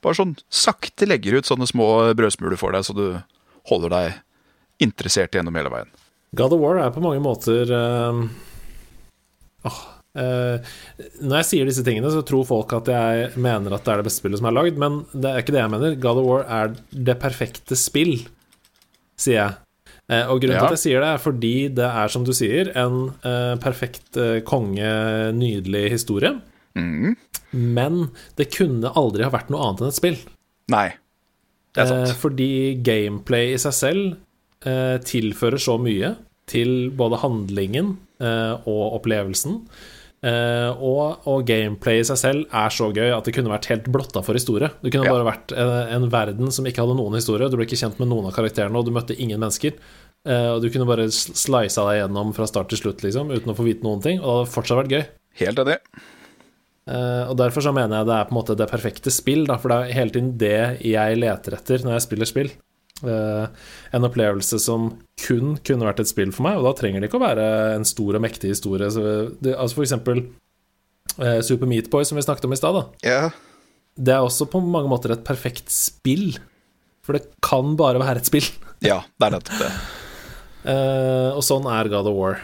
[0.00, 3.06] bare sånn sakte legger ut sånne små brødsmuler for deg, så du
[3.70, 4.20] holder deg
[4.80, 5.90] interessert gjennom hele veien.
[6.36, 8.20] God of War er på mange måter uh...
[9.68, 9.80] oh.
[10.10, 10.58] Uh,
[11.22, 14.06] Når jeg sier disse tingene, så tror folk at jeg mener at det er det
[14.08, 15.98] beste spillet som er lagd, men det er ikke det jeg mener.
[16.02, 18.16] God of War er det perfekte spill,
[19.20, 19.58] sier jeg.
[20.10, 20.64] Eh, og grunnen Ja.
[20.64, 24.16] til at jeg sier det, er fordi det er, som du sier, en eh, perfekt
[24.18, 24.90] eh, konge,
[25.36, 26.34] nydelig historie.
[26.74, 27.14] Mm.
[27.52, 30.18] Men det kunne aldri ha vært noe annet enn et spill.
[30.70, 30.88] Nei,
[31.74, 32.18] det er sant.
[32.18, 32.50] fordi
[32.82, 34.18] gameplay i seg selv
[34.60, 36.10] tilfører så mye
[36.46, 39.54] til både handlingen og opplevelsen.
[40.20, 43.86] Eh, og, og gameplay i seg selv er så gøy at det kunne vært helt
[43.88, 44.68] blotta for historie.
[44.84, 45.14] Det kunne Ja.
[45.16, 47.48] bare vært en, en verden som ikke hadde noen historie.
[47.48, 49.78] Du ble ikke kjent med noen av karakterene, og du møtte ingen mennesker.
[50.28, 53.54] Uh, og du kunne bare sl- slisa deg gjennom fra start til slutt, liksom, uten
[53.54, 54.18] å få vite noen ting.
[54.20, 55.04] Og det hadde fortsatt vært gøy.
[55.40, 55.78] Helt enig.
[56.90, 59.56] Uh, og derfor så mener jeg det er på en måte det perfekte spill, da,
[59.62, 62.52] for det er hele tiden det jeg leter etter når jeg spiller spill.
[63.00, 63.46] Eh,
[63.96, 64.90] en opplevelse som
[65.24, 67.86] kun kunne vært et spill for meg, og da trenger det ikke å være en
[67.88, 68.90] stor og mektig historie.
[68.92, 69.04] Så
[69.40, 70.20] det, altså for eksempel
[71.18, 72.82] eh, Super Meat Boy, som vi snakket om i stad.
[73.06, 73.30] yeah.
[74.00, 76.38] Det er også på mange måter et perfekt spill.
[77.04, 78.46] For det kan bare være et spill.
[78.80, 79.72] Ja, det er nettopp det.
[80.72, 82.38] Eh, og sånn er God of War.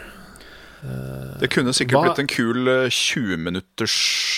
[1.41, 3.95] Det kunne sikkert Hva- blitt en kul eh, 20 minutters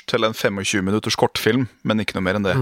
[0.08, 2.56] til en 25 minutters kortfilm, men ikke noe mer enn det.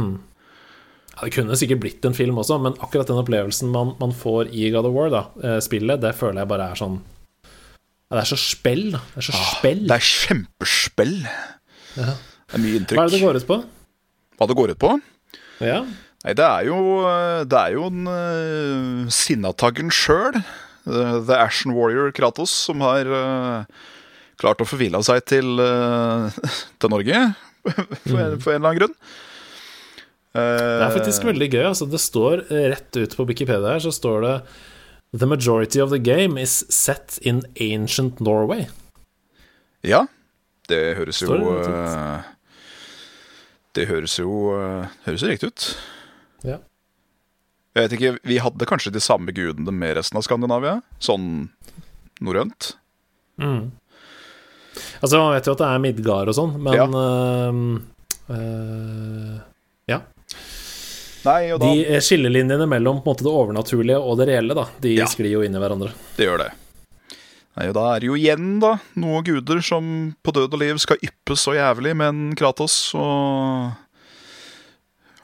[1.17, 4.51] Ja, det kunne sikkert blitt en film også, men akkurat den opplevelsen man, man får
[4.53, 8.21] i God of War, da, eh, spillet, det føler jeg bare er sånn ja, Det
[8.21, 9.01] er så spell, da.
[9.15, 9.81] Det er så spell.
[9.89, 11.15] Det er kjempespill.
[11.97, 12.13] Ja.
[12.13, 12.99] Det er mye inntrykk.
[12.99, 13.57] Hva er det det går ut på?
[14.37, 14.91] Hva det går ut på?
[15.65, 15.81] Ja.
[16.23, 16.77] Nei, det er jo,
[17.49, 20.39] det er jo en uh, sinnataggen sjøl,
[20.85, 23.89] The Ashen Warrior Kratos, som har uh,
[24.39, 26.29] klart å forville seg til, uh,
[26.79, 27.23] til Norge,
[27.65, 28.99] for, for en eller annen grunn.
[30.37, 31.63] Det er faktisk veldig gøy.
[31.71, 34.35] Altså, det står eh, rett ut på Wikipedia her, så står det
[35.17, 38.67] The majority of the game is set in ancient Norway.
[39.87, 40.05] Ja,
[40.67, 42.25] det høres jo det eh,
[43.77, 45.67] Det høres jo eh, Høres jo riktig ut.
[46.43, 46.57] Ja.
[47.77, 50.79] Jeg vet ikke, Vi hadde kanskje de samme gudene med resten av Skandinavia?
[50.99, 51.47] Sånn
[52.25, 52.73] norrønt?
[53.37, 56.87] Altså, man vet jo at det er Midgard og sånn, men ja.
[56.89, 59.37] Uh, uh,
[59.89, 60.01] Ja.
[61.27, 65.05] Nei, da De eh, skillelinjene mellom måte, det overnaturlige og det reelle, da, de Ja.
[65.11, 65.91] sklir jo inn i hverandre.
[66.17, 66.51] Det gjør det.
[67.57, 70.77] Nei, og Da er det jo igjen da noen guder som på død og liv
[70.79, 73.73] skal yppe så jævlig, men Kratos og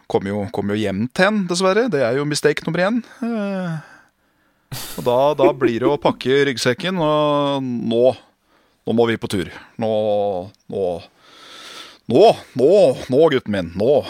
[0.10, 1.88] Kommer jo, kom jo hjem til henne dessverre.
[1.90, 3.00] Det er jo mistake nummer én.
[3.24, 3.80] Eh,
[4.98, 8.16] Og da, da blir det å pakke ryggsekken, og nå
[8.84, 9.48] Nå må vi på tur.
[9.80, 9.90] Nå
[10.70, 10.84] Nå
[12.12, 12.24] Nå,
[12.60, 12.70] nå,
[13.10, 13.70] nå gutten min.
[13.80, 14.04] Nå.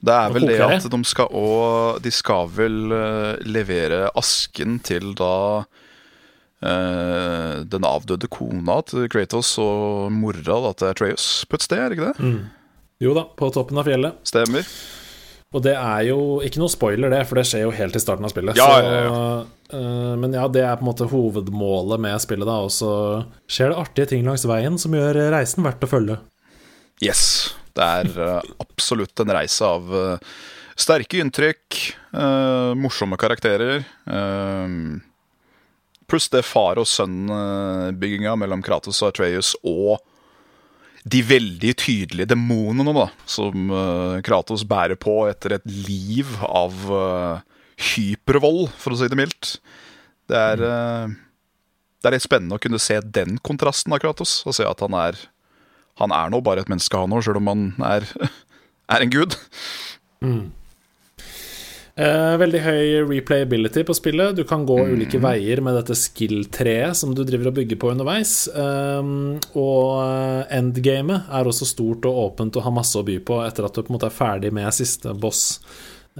[0.00, 5.12] Det er vel det at de skal og De skal vel eh, levere asken til
[5.18, 5.34] da
[6.64, 11.96] eh, den avdøde kona til Kratos og mora da, til Atreus på et sted, er
[11.96, 12.32] ikke det?
[13.00, 14.18] Jo da, på toppen av fjellet.
[14.28, 14.66] Stemmer.
[15.50, 18.26] Og det er jo ikke noe spoiler, det, for det skjer jo helt i starten
[18.26, 18.58] av spillet.
[18.60, 19.22] Ja, så, ja,
[19.74, 22.60] eh, men ja, det er på en måte hovedmålet med spillet, da.
[22.68, 22.92] Og så
[23.50, 26.20] skjer det artige ting langs veien som gjør reisen verdt å følge.
[27.02, 27.24] Yes.
[27.76, 30.36] Det er eh, absolutt en reise av eh,
[30.80, 31.80] sterke inntrykk,
[32.16, 33.84] eh, morsomme karakterer.
[36.10, 40.00] pluss det far og sønn-bygginga mellom Kratos og Atreus og
[41.06, 43.70] de veldig tydelige demonene da, som
[44.26, 46.74] Kratos bærer på etter et liv av
[47.94, 49.54] hypervold, for å si det mildt.
[50.28, 54.66] Det er, det er litt spennende å kunne se den kontrasten av Kratos, og se
[54.66, 55.22] at han er
[56.00, 58.08] han er nå bare et menneske, han òg, sjøl om han er,
[58.94, 59.36] er en gud.
[62.00, 64.36] Eh, veldig høy replayability på spillet.
[64.38, 68.34] Du kan gå ulike veier med dette skill-treet som du driver og bygger på underveis.
[68.54, 73.42] Um, og eh, endgamet er også stort og åpent og har masse å by på
[73.44, 75.58] etter at du på en måte er ferdig med siste boss.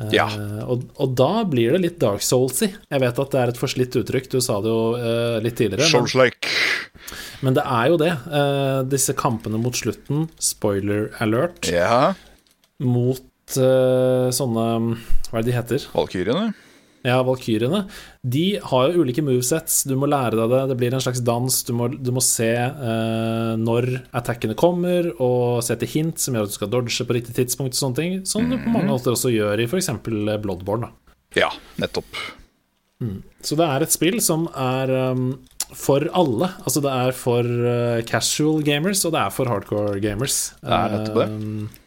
[0.00, 0.26] Eh, Ja.
[0.64, 2.70] og, og da blir det litt Dark Souls-y.
[2.90, 5.84] Jeg vet at det er et forslitt uttrykk, du sa det jo uh, litt tidligere.
[5.84, 6.48] Men, Souls-like.
[7.44, 8.12] men det er jo det.
[8.30, 12.14] Uh, disse kampene mot slutten, spoiler alert, Ja.
[12.80, 14.64] mot sånne
[15.26, 15.86] Hva er det de heter?
[15.90, 16.52] Valkyriene.
[17.06, 17.84] Ja, valkyrjene.
[18.20, 19.84] De har jo ulike movesets.
[19.88, 20.60] Du må lære deg det.
[20.72, 21.60] Det blir en slags dans.
[21.64, 23.88] Du må, du må se eh, når
[24.20, 27.78] attackene kommer, og se etter hint som gjør at du skal dodge på riktig tidspunkt.
[27.78, 29.94] og sånne ting Som du på mange måter også gjør i f.eks.
[30.04, 30.90] Bloodborne.
[30.90, 31.16] Da.
[31.46, 32.20] Ja, nettopp.
[33.40, 35.30] Så det er et spill som er um,
[35.72, 36.50] for alle.
[36.66, 40.50] Altså det er for uh, casual gamers, og det er for hardcore gamers.
[40.60, 41.28] Det er nettopp det.
[41.32, 41.79] Um,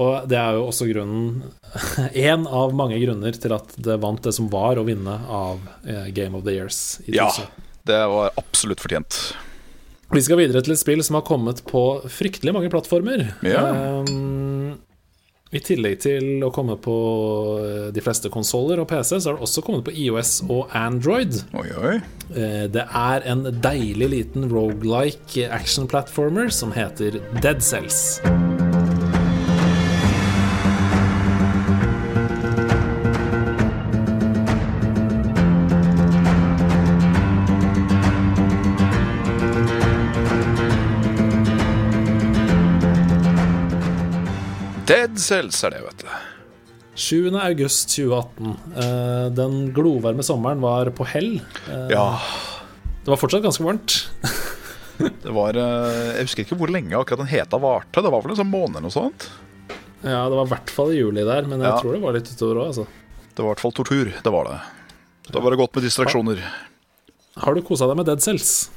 [0.00, 1.44] og det er jo også grunnen
[2.26, 6.08] Én av mange grunner til at det vant det som var å vinne av eh,
[6.14, 7.00] Game of the Years.
[7.06, 7.30] I Ja,
[7.86, 9.18] det var absolutt fortjent.
[10.14, 13.24] Vi skal videre til et spill som har kommet på fryktelig mange plattformer.
[13.42, 13.64] Ja.
[14.06, 14.76] Um,
[15.54, 16.94] I tillegg til å komme på
[17.64, 21.42] eh, de fleste konsoller og PC, så har det også kommet på IOS og Android.
[21.58, 21.96] Oi, oi.
[22.30, 28.20] Det er en deilig liten rogelike action platformer som heter Dead Cells.
[44.88, 46.08] Dead Cells er det, vet du.
[46.94, 47.30] 7.
[47.40, 48.50] august 2018.
[48.78, 51.38] Eh, Den glovarme sommeren var på hell.
[51.70, 52.20] Eh, Ja,
[53.04, 53.96] Det var fortsatt ganske varmt.
[55.24, 58.02] det var eh, Jeg husker ikke hvor lenge akkurat den heta varte.
[58.04, 59.28] Det var vel en sånn måned eller noe sånt.
[60.04, 61.80] Ja, det var i hvert fall i juli der, men jeg Ja.
[61.80, 62.86] tror det var litt utover òg, altså.
[63.34, 64.12] Det var i hvert fall tortur.
[64.22, 64.58] Det var det.
[65.32, 66.42] Da var det godt med distraksjoner.
[67.40, 68.68] Har du kosa deg med Dead Cells?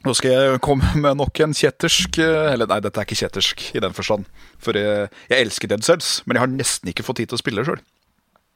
[0.00, 3.66] Nå skal jeg komme med nok en kjettersk eh, Eller nei, dette er ikke kjettersk
[3.76, 4.24] i den forstand.
[4.62, 7.40] For jeg, jeg elsker Dead Cells, men jeg har nesten ikke fått tid til å
[7.42, 7.80] spille sjøl.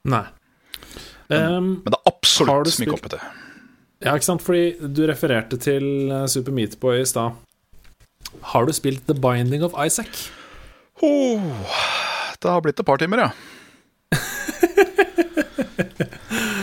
[0.09, 0.25] Nei.
[1.29, 3.25] Um, Men det er absolutt mye kompetent.
[4.05, 4.43] ja, ikke sant?
[4.45, 4.65] Fordi
[4.97, 7.37] du refererte til eh, Super Meatboy i stad.
[8.55, 10.09] Har du spilt The Binding of Isaac?
[11.05, 11.41] Oh,
[12.41, 13.31] det har blitt et par timer, ja.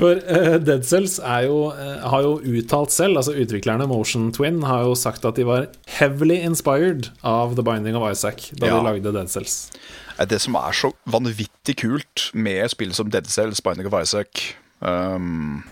[0.00, 4.86] For uh, Dead Cells jo, uh, har jo uttalt selv, altså utviklerne Motion Twin har
[4.88, 5.66] jo sagt at de var
[5.98, 8.78] heavily inspired av The Binding of Isaac da Ja.
[8.78, 9.68] de lagde Dead Cells.
[10.16, 14.54] Eh, Det som er så vanvittig kult med spill som Dead Cells, Binding of Isaac
[14.80, 15.62] um,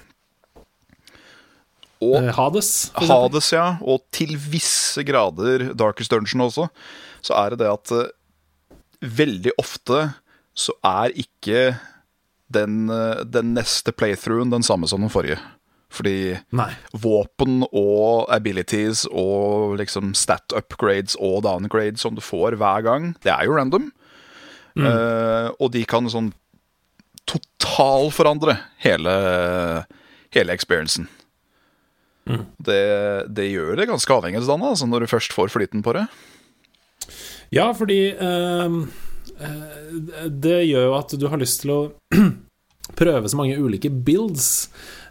[2.04, 2.92] Og Hades.
[2.94, 6.68] Hades, ja, og til visse grader Darkest Dungeon også,
[7.22, 8.12] så er det det at
[9.00, 10.12] veldig ofte
[10.58, 11.72] så er ikke
[12.52, 15.38] den, eh, den neste playthroughen den samme som den forrige.
[15.90, 16.70] Fordi Nei.
[16.92, 23.32] våpen og abilities og liksom stat upgrades og downgrades som du får hver gang, det
[23.32, 23.90] er jo random.
[24.78, 26.32] Eh, og de kan sånn
[27.28, 29.14] totalforandre hele,
[30.30, 31.08] hele experiencen.
[32.60, 36.04] Det, det gjør det ganske avhengighetsdannende altså, når du først får flyten på det.
[37.56, 38.84] Ja, fordi uh
[40.28, 41.80] det gjør jo at du har lyst til å
[42.98, 44.68] prøve så mange ulike builds.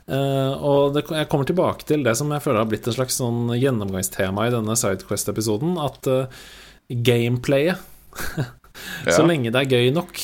[0.07, 3.19] Eh, og det, jeg kommer tilbake til det som jeg føler har blitt en slags
[3.19, 6.45] sånn gjennomgangstema i denne Sidequest-episoden, at uh,
[6.87, 7.83] gameplayet
[9.09, 10.19] Så lenge det er gøy nok,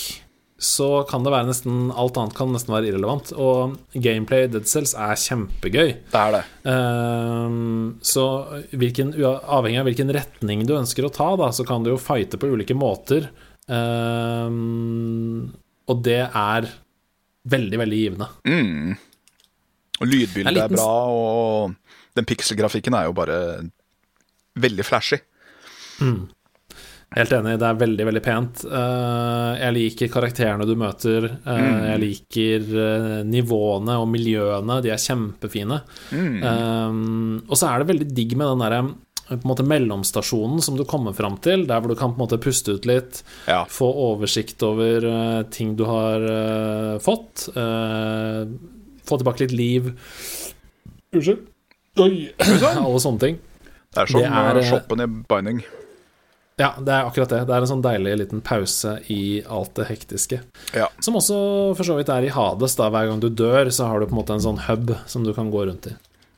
[0.64, 3.34] så kan det være nesten Alt annet kan nesten være irrelevant.
[3.34, 5.96] Og gameplay i Dead Cells er kjempegøy.
[6.14, 6.44] Det er det.
[6.70, 8.28] Ehm, så
[8.72, 12.40] hvilken, avhengig av hvilken retning du ønsker å ta, da, så kan du jo fighte
[12.40, 13.32] på ulike måter.
[13.72, 15.50] Ehm,
[15.90, 16.68] og det er
[17.54, 18.30] veldig, veldig givende.
[18.48, 18.94] Mm.
[20.02, 23.38] Og lydbildet er liten er, bra, og den pikselgrafikken er jo bare
[24.64, 25.20] veldig flashy.
[27.14, 28.64] Helt enig, det er veldig, veldig pent.
[28.66, 31.28] Eh, jeg liker karakterene du møter.
[31.46, 35.78] Eh, Jeg liker eh, nivåene og miljøene, de er kjempefine.
[36.10, 36.98] Eh,
[37.46, 38.82] og så er det veldig digg med den derre
[39.28, 42.26] på en måte mellomstasjonen som du kommer fram til, der hvor du kan på en
[42.26, 43.64] måte puste ut litt, Ja.
[43.70, 48.44] få oversikt over uh, ting du har uh, fått, uh,
[49.08, 49.94] få tilbake litt liv
[51.14, 51.46] Unnskyld.
[52.02, 52.34] Oi!
[52.86, 53.36] Alle sånne ting.
[53.94, 55.60] Det er som Det er, shoppen i Binding.
[56.58, 57.44] Ja, det er akkurat det.
[57.50, 60.40] Det er en sånn deilig liten pause i alt det hektiske.
[60.74, 60.88] Ja.
[61.02, 61.38] Som også
[61.78, 62.76] for så vidt er i Hades.
[62.78, 65.26] da Hver gang du dør, så har du på en måte en sånn hub som
[65.26, 65.96] du kan gå rundt i.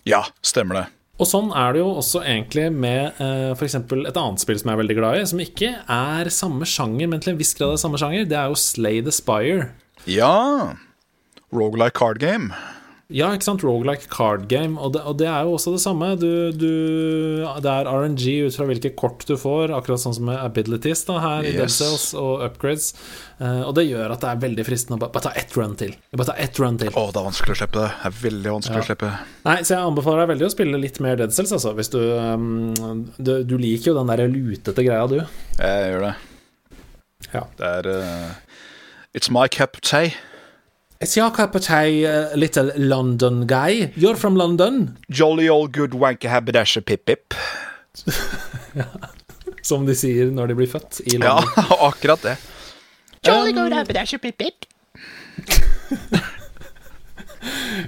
[0.08, 0.86] ja, stemmer det.
[1.16, 3.78] Og sånn er det jo også egentlig med eh, f.eks.
[3.80, 7.24] et annet spill som jeg er veldig glad i, som ikke er samme sjanger, men
[7.24, 8.28] til en viss grad er samme sjanger.
[8.28, 9.70] Det er jo Slay the Spire.
[10.12, 10.76] Ja.
[11.56, 12.52] Rogalike card game.
[13.14, 13.62] Ja, ikke sant?
[13.62, 14.80] Rogelike card game.
[14.82, 16.08] Og det, og det er jo også det samme.
[16.18, 16.72] Du, du,
[17.62, 21.20] det er RNG ut fra hvilke kort du får, akkurat sånn som med abilities da,
[21.22, 22.96] her i Dead Cells og upgrades.
[23.38, 25.78] Uh, og det gjør at det er veldig fristende å bare, bare ta ett run
[25.78, 25.94] til.
[26.18, 26.90] Bare ta ett run til.
[26.90, 27.94] Å, det er vanskelig å slippe det.
[27.94, 29.16] Det er veldig vanskelig å slippe.
[29.46, 31.76] Nei, så jeg anbefaler deg veldig å spille litt mer Dead Cells, altså.
[31.78, 35.20] Hvis du, um, du Du liker jo den der lutete greia, du.
[35.62, 36.16] Jeg gjør det.
[37.34, 37.50] Ja.
[37.60, 38.32] Det er uh,
[39.14, 40.16] It's my cup of tea.
[41.02, 43.92] It's your cup of uh, little London guy.
[43.96, 47.34] You're from London, Jolly old good wanker haberdasher pip-pip.
[49.62, 51.36] som de sier når de blir født i Ja,
[51.90, 52.38] akkurat det.
[53.28, 54.66] Jolly good haberdasher pip-pip.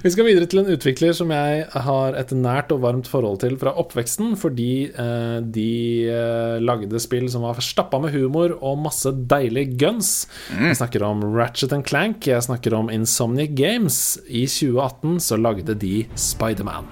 [0.04, 3.56] Vi skal videre til en utvikler som jeg har et nært og varmt forhold til
[3.60, 5.70] fra oppveksten, fordi eh, de
[6.12, 10.12] eh, lagde spill som var stappa med humor og masse deilige guns.
[10.54, 14.18] Jeg snakker om Ratchet and Clank, jeg snakker om Insomnic Games.
[14.28, 16.88] I 2018 så lagde de Spiderman.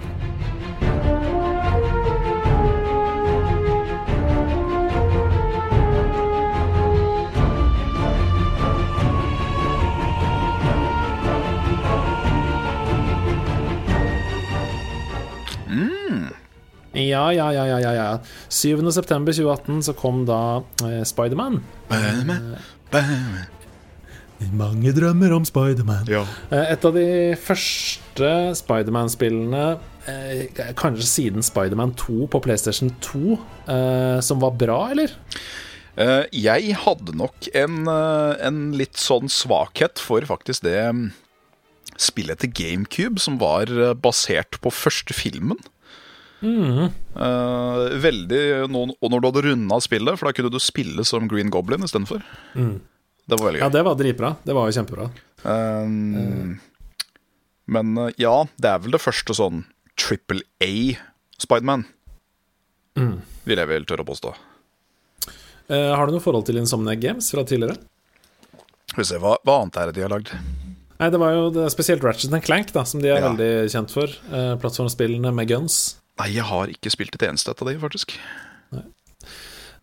[16.96, 18.06] Ja, ja, ja, ja, ja, ja.
[18.48, 18.80] 7.
[18.94, 21.60] september 2018 så kom da eh, Spiderman.
[24.56, 26.08] Mange drømmer om Spiderman.
[26.10, 26.22] Ja.
[26.52, 27.06] Eh, Et av de
[27.40, 29.78] første Spiderman-spillene,
[30.08, 35.12] eh, kanskje siden Spiderman 2 på PlayStation 2, eh, som var bra, eller?
[35.96, 41.06] Eh, jeg hadde nok en, eh, en litt sånn svakhet for faktisk det mm,
[41.96, 45.56] spillet til GameCube som var eh, basert på første filmen.
[46.46, 48.40] Eh, veldig
[48.70, 51.82] nå- Og når du hadde runda spillet, for da kunne du spille som Green Goblin
[51.86, 52.22] istedenfor.
[52.54, 54.36] Det var veldig Ja, det var dritbra.
[54.44, 55.10] Det var jo kjempebra.
[55.44, 56.60] Um,
[57.68, 59.64] Men eh, ja, det er vel det første sånn
[59.98, 60.96] Triple A
[61.42, 61.84] Spiderman.
[62.96, 64.34] Vil jeg vel tørre å påstå.
[65.68, 67.76] Uh, har du noe forhold til Insomniac Games fra tidligere?
[68.86, 70.30] Skal vi se, hva, hva annet er det de har lagd?
[70.96, 73.28] Nei, det var jo det, spesielt Ratchet Clank, da, som de er Ja.
[73.28, 74.06] veldig kjent for.
[74.32, 75.96] Eh, plattformspillene med guns.
[76.16, 78.16] Nei, jeg har ikke spilt et eneste av de, faktisk.
[78.74, 78.86] Nei.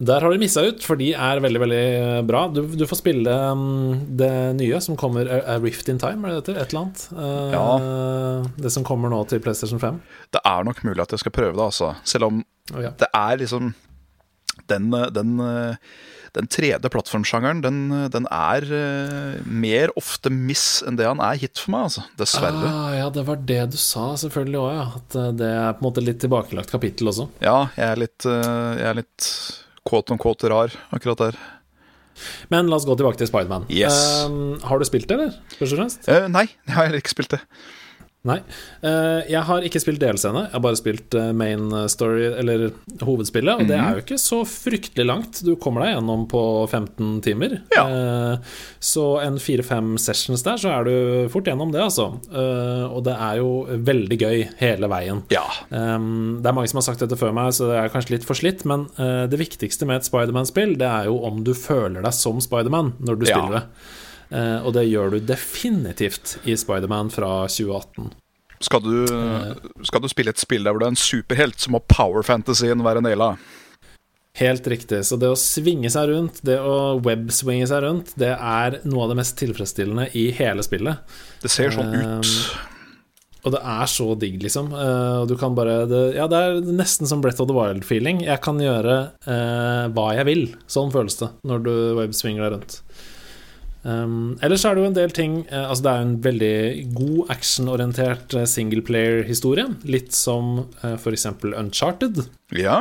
[0.03, 1.83] Der har de missa ut, for de er veldig, veldig
[2.27, 2.47] bra.
[2.51, 6.47] Du, du får spille um, det nye som kommer, A Rift in Time, er det
[6.49, 6.61] det heter?
[6.63, 7.03] Et eller annet.
[7.13, 10.01] Eh, Det som kommer nå til PlayStation 5.
[10.33, 11.93] Det er nok mulig at jeg skal prøve det, altså.
[12.09, 12.41] Selv om
[12.73, 12.95] oh, ja.
[12.99, 13.73] det er liksom
[14.69, 15.31] Den, den,
[16.33, 17.79] den tredje plattformsjangeren, den,
[18.13, 22.05] den er uh, mer ofte miss enn det han er hit for meg, altså.
[22.19, 22.69] Dessverre.
[22.69, 24.85] Ah, ja, det var det du sa selvfølgelig òg, ja.
[24.97, 27.27] At eh, det er på en måte litt tilbakelagt kapittel også.
[27.43, 29.29] Ja, jeg er litt, uh, jeg er litt
[29.85, 31.39] quote on quote rar akkurat der.
[32.53, 33.69] Men la oss gå tilbake til Spiderman.
[33.73, 33.93] Yes.
[34.25, 35.37] Uh, har du spilt det, eller?
[35.59, 36.11] Først og fremst?
[36.33, 37.43] Nei, jeg har ikke spilt det.
[38.23, 38.37] Nei.
[38.87, 40.45] Eh, jeg har ikke spilt DLC-ene.
[40.45, 42.69] Jeg har bare spilt eh, main story, eller
[43.03, 43.59] hovedspillet.
[43.59, 43.83] Og det Mhm.
[43.83, 45.41] er jo ikke så fryktelig langt.
[45.43, 47.57] Du kommer deg gjennom på 15 timer.
[47.75, 47.83] Ja.
[47.83, 48.37] Eh,
[48.79, 52.13] så en fire-fem sessions der, så er du fort gjennom det, altså.
[52.93, 55.23] Og det er jo veldig gøy hele veien.
[55.29, 55.43] Ja.
[55.69, 58.35] Det er mange som har sagt dette før meg, så det er kanskje litt for
[58.35, 62.39] slitt, men det viktigste med et Spiderman-spill, det er jo om du føler deg som
[62.39, 63.35] Spiderman når du Ja.
[63.35, 63.63] spiller det.
[64.33, 68.11] Eh, og det gjør du definitivt i Spiderman fra 2018.
[68.63, 68.95] Skal du,
[69.83, 73.01] skal du spille et spill der hvor du er en superhelt, så må power-fantasyen være
[73.03, 73.33] naila.
[74.39, 75.03] Helt riktig.
[75.05, 79.11] Så det å svinge seg rundt, det å webswinge seg rundt, det er noe av
[79.11, 81.17] det mest tilfredsstillende i hele spillet.
[81.43, 82.31] Det ser sånn ut.
[83.43, 84.71] Og det er så digg, liksom.
[84.71, 88.23] Uh, og du kan bare det, Ja, det er nesten som Brett of the Wild-feeling.
[88.25, 88.95] Jeg kan gjøre
[89.27, 90.45] uh, hva jeg vil.
[90.71, 92.79] Sånn føles det når du webswinger deg rundt.
[93.83, 96.57] Um, ellers er det jo en del ting uh, Altså Det er en veldig
[96.95, 99.65] god actionorientert eh, singleplayer-historie.
[99.83, 100.53] Litt som
[100.83, 101.27] uh, f.eks.
[101.51, 102.21] Uncharted.
[102.55, 102.79] Ja.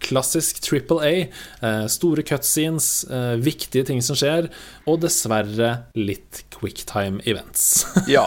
[0.00, 1.12] Klassisk Triple A.
[1.60, 4.48] Uh, store cutscenes, uh, viktige ting som skjer,
[4.88, 7.84] og dessverre litt quicktime events.
[8.16, 8.26] Ja.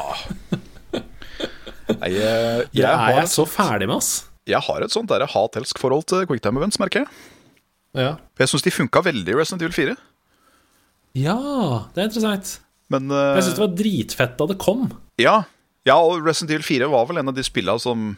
[1.93, 4.29] Nei, jeg, jeg, er jeg så ferdig med, ass.
[4.47, 7.11] jeg har et sånt der hat-elsk-forhold til quicktime events, merker jeg.
[7.97, 8.13] Ja.
[8.39, 9.97] Jeg syns de funka veldig i Resident Evil 4.
[11.17, 11.35] Ja,
[11.93, 12.55] det er interessant.
[12.93, 14.87] Men uh, Jeg syns det var dritfett da det kom.
[15.21, 15.43] ja,
[15.85, 18.13] ja, og Resident Evil 4 var vel en av de spillene som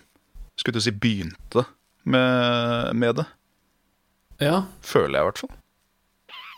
[0.55, 1.63] skulle du si begynte
[2.05, 3.25] med, med det.
[4.43, 5.53] Ja, Føler jeg, i hvert fall.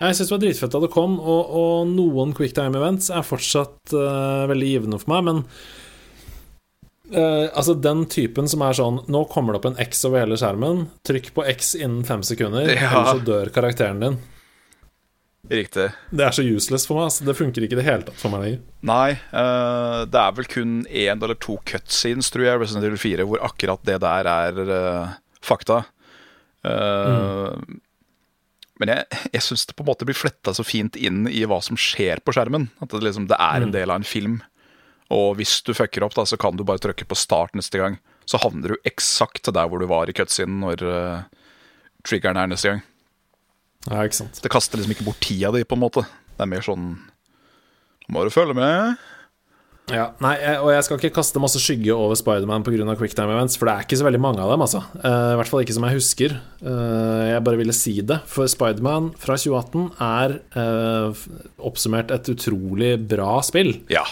[0.02, 3.96] jeg syns det var dritfett da det kom, og, og noen quicktime events er fortsatt
[3.96, 5.40] uh, veldig givende for meg, men
[7.16, 10.38] uh, altså den typen som er sånn Nå kommer det opp en X over hele
[10.42, 10.90] skjermen.
[11.08, 12.92] Trykk på X innen fem sekunder, Ja.
[12.92, 14.20] eller så dør karakteren din.
[15.48, 15.88] Riktig.
[16.12, 17.08] Det er så useless for meg.
[17.08, 17.26] Altså.
[17.28, 18.64] Det funker ikke i det hele tatt for meg lenger.
[18.88, 23.28] Nei, uh, det er vel kun én eller to cutscenes, tror jeg, Resident Evil 4,
[23.30, 25.86] hvor akkurat det der er uh, fakta.
[26.68, 27.54] Eh,
[28.78, 31.62] Men jeg, jeg syns det på en måte blir fletta så fint inn i hva
[31.64, 32.68] som skjer på skjermen.
[32.84, 34.42] At det, liksom, det er en del av en film.
[35.14, 37.98] Og hvis du fucker opp, da, så kan du bare trykke på start neste gang.
[38.28, 40.84] Så havner du eksakt der hvor du var i cutscenen når
[42.06, 42.84] triggeren er neste gang.
[43.88, 44.40] Ja, ikke sant.
[44.44, 46.04] Det kaster liksom ikke bort tida di, på en måte.
[46.36, 46.92] Det er mer sånn
[48.08, 48.98] må du følge med.
[49.88, 52.96] Ja, nei, og jeg skal ikke kaste masse skygge over Spiderman pga.
[53.00, 54.82] quicktime events, for det er ikke så veldig mange av dem, altså.
[55.00, 56.36] Eh, I hvert fall ikke som jeg husker.
[56.60, 61.24] Eh, jeg bare ville si det, for Spiderman fra 2018 er eh,
[61.72, 63.78] oppsummert et utrolig bra spill.
[63.92, 64.04] Ja.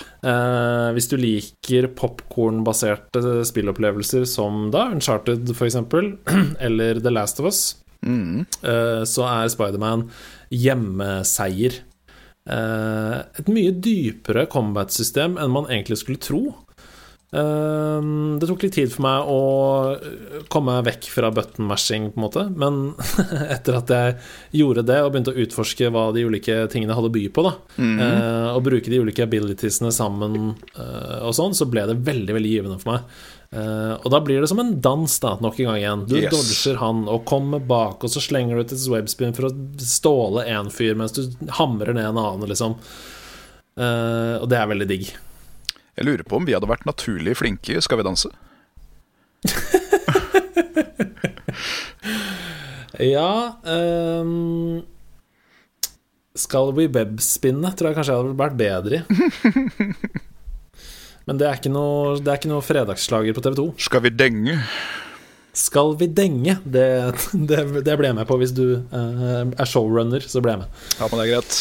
[0.96, 5.82] Hvis du liker popkornbaserte spillopplevelser som da Uncharted, f.eks.,
[6.70, 7.66] eller The Last of Us,
[8.04, 10.10] eh, så er Spiderman
[10.52, 11.80] hjemmeseier.
[12.46, 16.44] Eh, et mye dypere combat-system enn man egentlig skulle tro.
[17.36, 18.02] Eh,
[18.40, 19.40] det tok litt tid for meg å
[19.96, 22.78] eh, komme vekk fra button-mashing, på en måte, men
[23.56, 24.16] etter at jeg
[24.62, 27.56] gjorde det og begynte å utforske hva de ulike tingene hadde å by på, da,
[27.82, 32.54] eh, og bruke de ulike abilitiesene sammen eh, og sånn, så ble det veldig, veldig
[32.54, 33.18] givende for meg.
[33.56, 36.02] Og da blir det som en dans, da, nok en gang igjen.
[36.10, 36.34] Du Yes.
[36.34, 40.44] dodger han og kommer bak, og så slenger du ut et webspin for å ståle
[40.52, 41.22] en fyr mens du
[41.56, 42.76] hamrer ned en annen, liksom.
[43.80, 45.08] Og det er veldig digg.
[45.96, 48.32] Jeg lurer på om vi hadde vært naturlig flinke i Skal vi danse.
[53.00, 54.84] Ja um,
[56.36, 59.02] Skal vi webspinne, tror jeg kanskje jeg hadde vært bedre i.
[61.26, 63.64] Men det er ikke noe, det er ikke noe fredagsslager på TV2.
[63.82, 64.54] Skal vi denge?
[65.58, 66.60] Skal vi denge?
[66.62, 67.18] Det,
[67.50, 68.38] det, det ble jeg med på.
[68.38, 70.70] Hvis du uh, er showrunner, så ble jeg med.
[71.00, 71.52] Ja, men det er greit.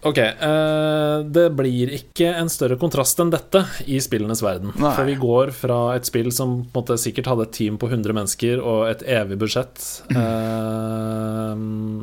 [0.00, 4.72] Ok, uh, det blir ikke en større kontrast enn dette i spillenes verden.
[4.80, 4.92] Nei.
[4.96, 8.62] For vi går fra et spill som måte sikkert hadde et team på 100 mennesker
[8.64, 9.76] og et evig budsjett,
[10.16, 11.52] uh,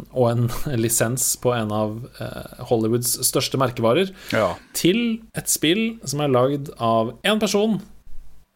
[0.20, 0.46] og en
[0.84, 4.52] lisens på en av uh, Hollywoods største merkevarer, Ja.
[4.78, 7.80] til et spill som er lagd av én person.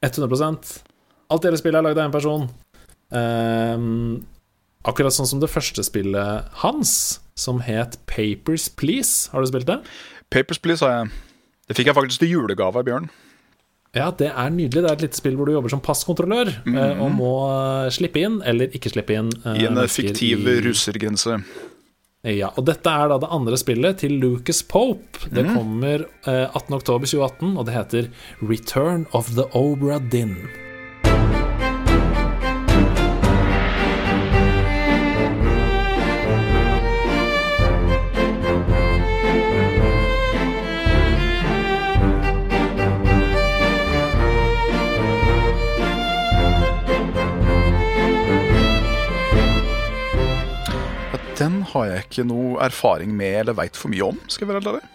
[0.05, 0.85] 100
[1.31, 2.47] Alt hele spillet er lagd av én person.
[4.81, 9.29] Akkurat sånn som det første spillet hans, som het Papers Please.
[9.31, 9.79] Har du spilt det?
[10.31, 11.11] Papers, Please har jeg.
[11.67, 13.09] Det fikk jeg faktisk til julegave av Bjørn.
[13.95, 14.81] Ja, det er nydelig.
[14.85, 18.21] Det er et lite spill hvor du jobber som passkontrollør eh, og må eh, slippe
[18.23, 21.41] inn, eller ikke slippe inn, eh, I en fiktiv i- russergrense.
[22.23, 25.25] Ja, og dette er da det andre spillet til Lucas Pope.
[25.33, 28.09] Det kommer eh, 18.10.2018, og det heter
[28.45, 30.35] Return of the Obra Dinn.
[51.73, 54.87] Har jeg ikke noe erfaring med eller veit for mye om, skal jeg være ærlig.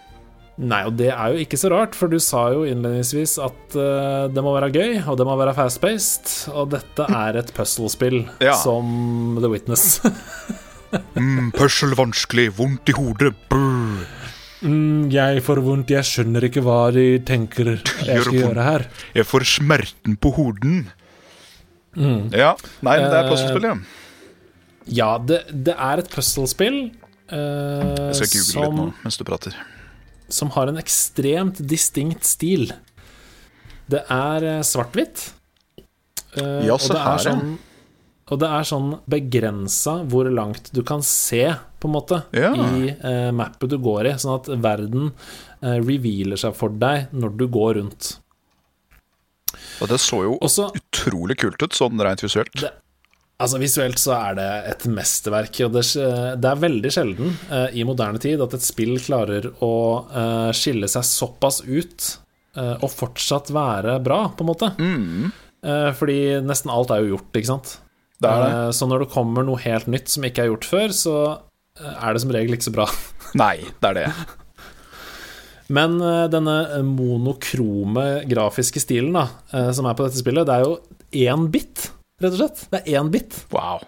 [0.56, 4.24] Nei, og det er jo ikke så rart, for du sa jo innledningsvis at uh,
[4.32, 8.54] det må være gøy, og det må være fast-paced, og dette er et puzzle-spill Ja.
[8.62, 9.98] som The Witness.
[11.18, 14.04] Mm, Puzzle vanskelig, vondt i hodet, brr.
[14.62, 17.72] mm, jeg får vondt, jeg skjønner ikke hva de tenker
[18.06, 18.84] jeg skal gjøre her.
[19.18, 20.86] Jeg får smerten på hoden.
[22.32, 22.54] Ja.
[22.86, 23.74] Nei, det er Eh, puzzlespill, ja.
[24.86, 29.24] Ja, det, det er et puzzle-spill eh, Jeg skal google som, litt nå mens du
[29.26, 29.56] prater.
[30.30, 32.70] som har en ekstremt distinkt stil.
[33.90, 35.32] Det er eh, svart-hvitt.
[36.36, 37.54] Uh, Ja, se det er her, sånn
[38.28, 41.44] Og det er sånn begrensa hvor langt du kan se,
[41.80, 42.50] på en måte, Ja.
[42.52, 45.12] i uh, mappet du går i, sånn at verden
[45.62, 48.16] uh, revealer seg for deg når du går rundt.
[49.80, 52.52] Og det så jo Også utrolig kult ut, sånn rent visuelt.
[52.60, 52.74] Det-
[53.36, 55.82] Altså Visuelt så er det et mesterverk, og det,
[56.48, 59.74] er veldig sjelden eh, i moderne tid at et spill klarer å
[60.08, 62.06] eh, skille seg såpass ut
[62.56, 64.72] eh, og fortsatt være bra, på en måte.
[64.80, 65.34] Mm.
[65.98, 67.76] fordi nesten alt er jo gjort, ikke sant.
[68.22, 68.48] Det er det.
[68.54, 71.94] Eh, så når det kommer noe helt nytt som ikke er gjort før, så eh,
[71.94, 72.88] er det som regel ikke så bra.
[73.42, 74.06] Nei, det er det.
[75.76, 76.56] Men eh, denne
[76.86, 80.78] monokrome grafiske stilen da, eh, som er på dette spillet, det er jo
[81.26, 81.90] én bit,
[82.22, 82.64] rett og slett.
[82.72, 83.44] Det er én bit.
[83.54, 83.84] Wow.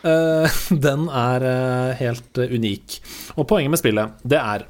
[0.00, 3.00] Eh, den er eh, helt eh, unik.
[3.36, 4.68] Og poenget med spillet, det er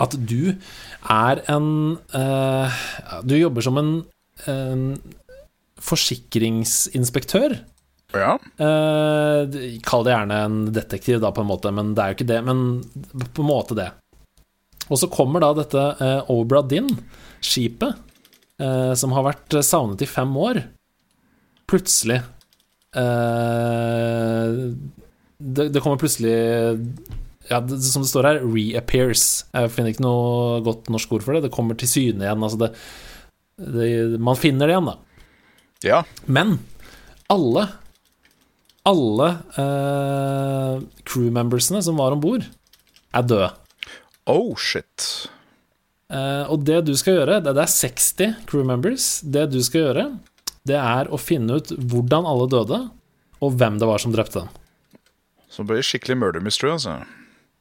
[0.00, 0.54] at du
[1.12, 1.66] er en
[3.28, 3.90] Du jobber som en
[5.80, 7.58] forsikringsinspektør.
[8.16, 8.30] Ja.
[8.56, 12.40] Kall det gjerne en detektiv, da, på en måte, men det er jo ikke det.
[12.48, 12.62] Men
[13.36, 13.90] på en måte det.
[14.88, 15.84] Og så kommer da dette
[16.32, 16.88] Obra Dinn,
[17.44, 18.00] skipet,
[18.56, 20.64] som har vært savnet i fem år,
[21.70, 22.18] plutselig
[22.98, 24.50] uh,
[25.40, 26.34] det, det kommer plutselig
[27.50, 29.44] ja, det, Som det står her, reappears.
[29.56, 31.46] Jeg finner ikke noe godt norsk ord for det.
[31.48, 32.44] Det kommer til syne igjen.
[32.46, 32.68] Altså det,
[33.58, 33.88] det,
[34.22, 34.96] man finner det igjen, da.
[35.86, 36.02] Ja.
[36.28, 36.58] Men
[37.32, 37.66] alle
[38.86, 42.46] Alle uh, crewmembersene som var om bord,
[43.12, 43.50] er døde.
[44.30, 45.08] Oh, shit.
[46.10, 49.08] Uh, og det du skal gjøre, det, det er 60 crewmembers.
[49.20, 50.06] Det du skal gjøre,
[50.70, 52.82] det er å finne ut hvordan alle døde,
[53.40, 54.52] og hvem det var som drepte dem.
[55.50, 57.00] Så det blir skikkelig murder mystery, altså.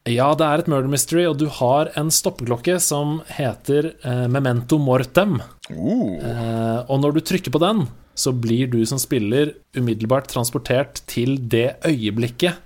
[0.09, 4.79] Ja, det er et murder mystery, og du har en stoppeklokke som heter eh, Memento
[4.81, 5.39] Mortem.
[5.69, 7.83] Uh, Eh, og når du trykker på den,
[8.19, 12.57] så blir du som spiller umiddelbart transportert til det øyeblikket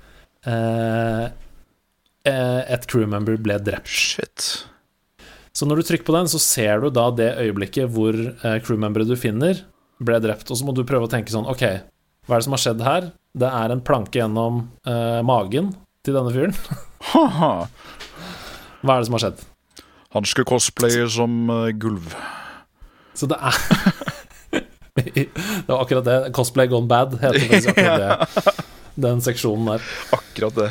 [0.50, 1.26] eh,
[2.26, 3.90] eh, et crewmember ble drept.
[3.92, 4.66] shit.
[5.54, 9.10] Så når du trykker på den, så ser du da det øyeblikket hvor eh, crewmemberet
[9.10, 9.62] du finner,
[10.06, 10.50] ble drept.
[10.52, 11.64] Og så må du prøve å tenke sånn Ok,
[12.28, 13.10] hva er det som har skjedd her?
[13.34, 15.74] Det er en planke gjennom eh, magen
[16.06, 16.56] til denne fyren.
[18.84, 19.44] Hva er det som har skjedd?
[20.14, 22.12] Han skulle cosplaye som uh, gulv.
[23.18, 23.56] Så det er
[24.94, 25.26] Det
[25.66, 26.18] var akkurat det.
[26.38, 28.54] Cosplay gone bad heter faktisk akkurat det.
[29.08, 29.88] Den seksjonen der.
[30.14, 30.70] Akkurat det.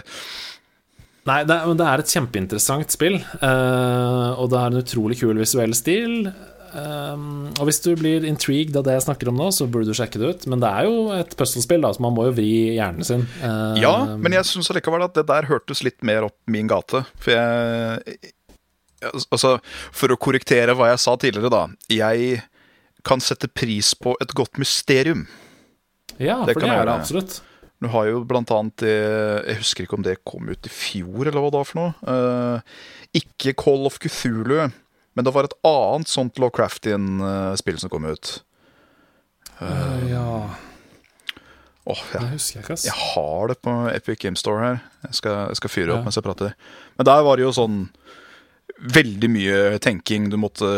[1.26, 5.18] Nei, det er, men det er et kjempeinteressant spill, Uh, og det er en utrolig
[5.20, 6.30] kul visuell stil.
[6.72, 9.96] Um, og hvis du blir intrigued av det jeg snakker om nå, så burde du
[9.98, 10.46] sjekke det ut.
[10.48, 13.26] Men det er jo et puslespill, så man må jo vri hjernen sin.
[13.44, 17.04] Eh, Ja, men jeg syns allikevel at det der hørtes litt mer opp min gate.
[17.20, 18.18] For jeg
[19.02, 19.56] Altså,
[19.90, 21.62] for å korrektere hva jeg sa tidligere, da.
[21.90, 22.36] Jeg
[23.02, 25.24] kan sette pris på et godt mysterium.
[26.22, 27.40] ja det for kan det er det absolutt.
[27.82, 31.42] Du har jo blant annet Jeg husker ikke om det kom ut i fjor, eller
[31.42, 31.92] hva da for noe.
[32.06, 32.60] Uh,
[33.12, 34.70] ikke Call of Cthulhu,
[35.14, 38.42] men det var et annet sånt Lovecraftian-spill som kom ut.
[39.62, 40.26] Uh, ja
[41.84, 44.76] Åh, Det jeg, jeg jeg har det på Epic Game Store her.
[45.08, 46.04] Jeg skal, jeg skal fyre opp Ja.
[46.06, 46.52] mens jeg prater.
[46.96, 47.80] Men der var det jo sånn
[48.82, 50.28] veldig mye tenking.
[50.30, 50.68] Du måtte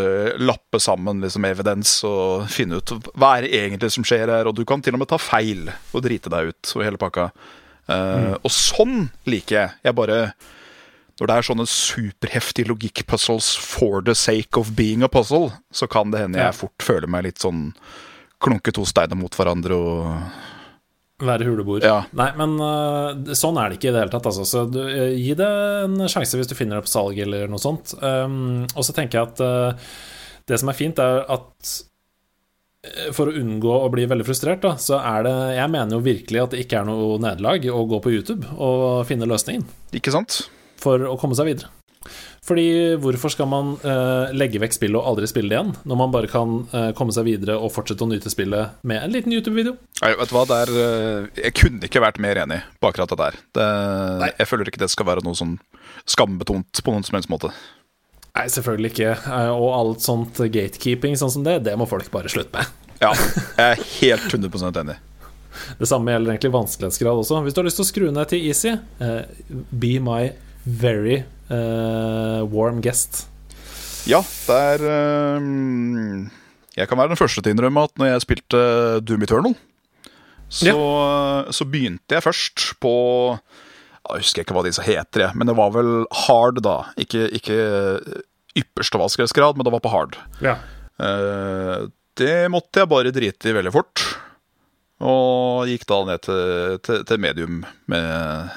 [0.41, 4.49] lappe sammen liksom evidens og finne ut hva er det egentlig som skjer her.
[4.49, 7.29] Og du kan til og med ta feil og drite deg ut og hele pakka.
[7.89, 9.71] Eh, Og sånn liker jeg.
[9.85, 10.19] Jeg bare
[11.21, 16.11] Når det er sånne superheftige logikkpuzzles for the sake of being a puzzle, så kan
[16.11, 17.69] det hende jeg fort føler meg litt sånn
[18.43, 20.03] klunke to steiner mot hverandre og
[21.25, 21.85] Være huleboer.
[21.87, 22.01] Ja.
[22.19, 24.27] Nei, men uh, sånn er det ikke i det hele tatt.
[24.27, 24.43] Altså.
[24.51, 25.47] Så du, uh, gi det
[25.85, 27.95] en sjanse hvis du finner det på salg eller noe sånt.
[28.03, 29.93] Um, og så tenker jeg at uh,
[30.51, 31.75] det som er fint, er at
[33.17, 36.43] for å unngå å bli veldig frustrert, da, så er det Jeg mener jo virkelig
[36.43, 39.65] at det ikke er noe nederlag å gå på YouTube og finne løsningen
[39.97, 40.43] Ikke sant?
[40.83, 41.71] For å komme seg videre.
[42.45, 42.65] Fordi
[43.01, 46.29] hvorfor skal man eh, legge vekk spillet og aldri spille det igjen, når man bare
[46.29, 49.79] kan eh, komme seg videre og fortsette å nyte spillet med en liten YouTube-video?
[50.03, 53.21] Vet du hva, der, er, eh, Jeg kunne ikke vært mer enig på akkurat det
[53.23, 53.39] der.
[53.57, 53.69] Det,
[54.43, 55.57] jeg føler ikke det skal være noe sånn
[56.05, 57.55] skambetont på noen som helst måte.
[58.35, 59.17] Nei, selvfølgelig ikke.
[59.25, 62.81] Eh, Og alt sånt gatekeeping sånn som det, det må folk bare slutte med.
[63.03, 63.11] Ja,
[63.59, 64.95] jeg er helt 100% enig.
[65.81, 67.41] Det samme gjelder egentlig vanskelighetsgrad også.
[67.45, 68.71] Hvis du har lyst til å skru ned til easy,
[69.03, 70.29] eh, be my
[70.65, 73.27] very uh, warm guest.
[74.09, 74.83] Ja, det er
[75.41, 76.27] um,
[76.77, 78.61] Jeg kan være den første til å innrømme at når jeg spilte
[79.05, 79.55] Doom Eternal,
[80.53, 80.75] så,
[81.57, 82.93] så begynte jeg først på
[83.33, 86.77] Jeg husker ikke hva disse heter, jeg, men det var vel hard, da.
[87.01, 87.57] Ikke, ikke
[88.61, 90.21] ypperste vanskelighetsgrad, men det var på hard.
[90.45, 90.59] Ja.
[91.01, 91.89] Uh,
[92.21, 94.05] det måtte jeg bare drite i veldig fort.
[95.05, 98.53] Og gikk da ned til, til, til medium med,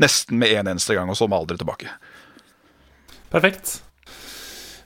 [0.00, 1.90] nesten med en eneste gang, og så må aldri tilbake.
[3.32, 3.80] Perfekt.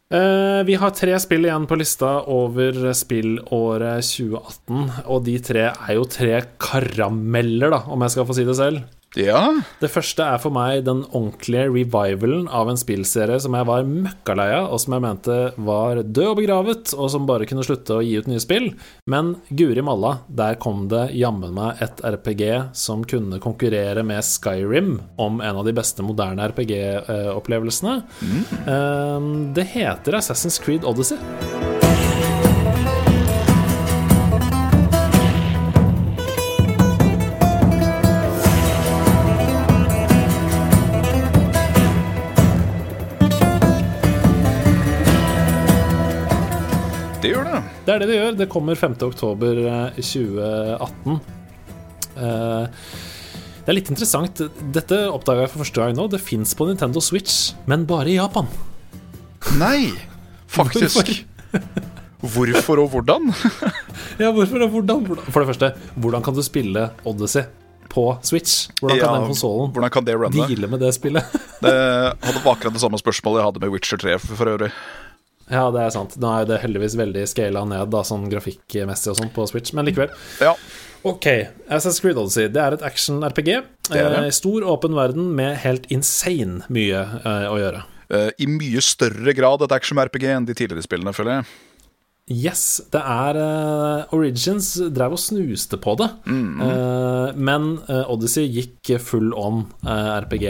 [0.07, 5.97] Uh, vi har tre spill igjen på lista over spillåret 2018, og de tre er
[5.99, 8.85] jo tre karameller, da, om jeg skal få si det selv.
[9.17, 13.87] Ja, Det første er for meg den ordentlige revivalen av en spillserie som jeg var
[13.89, 17.97] møkkalei av, og som jeg mente var død og begravet, og som bare kunne slutte
[17.97, 18.69] å gi ut nye spill.
[19.09, 22.45] Men guri malla, der kom det jammen meg et RPG
[22.77, 28.03] som kunne konkurrere med Skyrim om en av de beste moderne RPG-opplevelsene.
[28.21, 29.55] Mm.
[29.57, 31.76] Det heter Assassin's Creed Odyssey.
[47.99, 48.05] Det.
[48.05, 48.39] Er det det gjør.
[48.45, 48.97] Det kommer 5.
[49.09, 51.21] oktober eh, 2018.
[52.17, 52.67] Eh,
[53.67, 54.39] Det er litt interessant.
[54.73, 56.05] Dette oppdaga jeg for første gang nå.
[56.13, 58.47] Det fins på Nintendo Switch, men bare i Japan.
[59.59, 59.91] Nei,
[60.47, 61.25] faktisk.
[62.23, 63.33] Hvorfor og hvordan?
[64.23, 65.03] Ja, hvorfor og hvordan?
[65.29, 65.69] For det første,
[66.01, 67.43] hvordan kan du spille Odyssey
[67.93, 68.69] på Switch?
[68.81, 69.75] Hvordan kan Ja, den konsollen
[70.33, 71.35] deale med det spillet?
[71.61, 74.71] Det hadde akkurat det samme spørsmålet jeg hadde med Witcher 3 for, for øvrig.
[75.51, 76.17] Ja, det er sant.
[76.19, 79.75] Nå er jo det heldigvis veldig scala ned, da, sånn grafikkmessig og sånn, på Switch,
[79.77, 80.11] men likevel.
[80.43, 80.57] Ja,
[81.07, 81.27] Ok,
[81.71, 82.49] Assassin's Creed Odyssey.
[82.51, 83.51] Det er et action-RPG.
[83.95, 87.85] Eh, stor, åpen verden med helt insane mye eh, å gjøre.
[88.11, 91.49] eh, I mye større grad et action-RPG enn de tidligere spillene, føler jeg.
[92.27, 98.97] Yes, det er uh, Origins drev og snuste på det, Eh, men uh, Odyssey gikk
[98.99, 100.49] full on RPG.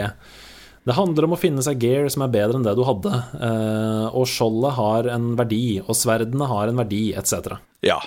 [0.87, 3.11] Det handler om å finne seg gear som er bedre enn det du hadde,
[3.43, 7.57] eh, og skjoldet har en verdi, og sverdene har en verdi, etc.
[7.87, 7.99] Ja.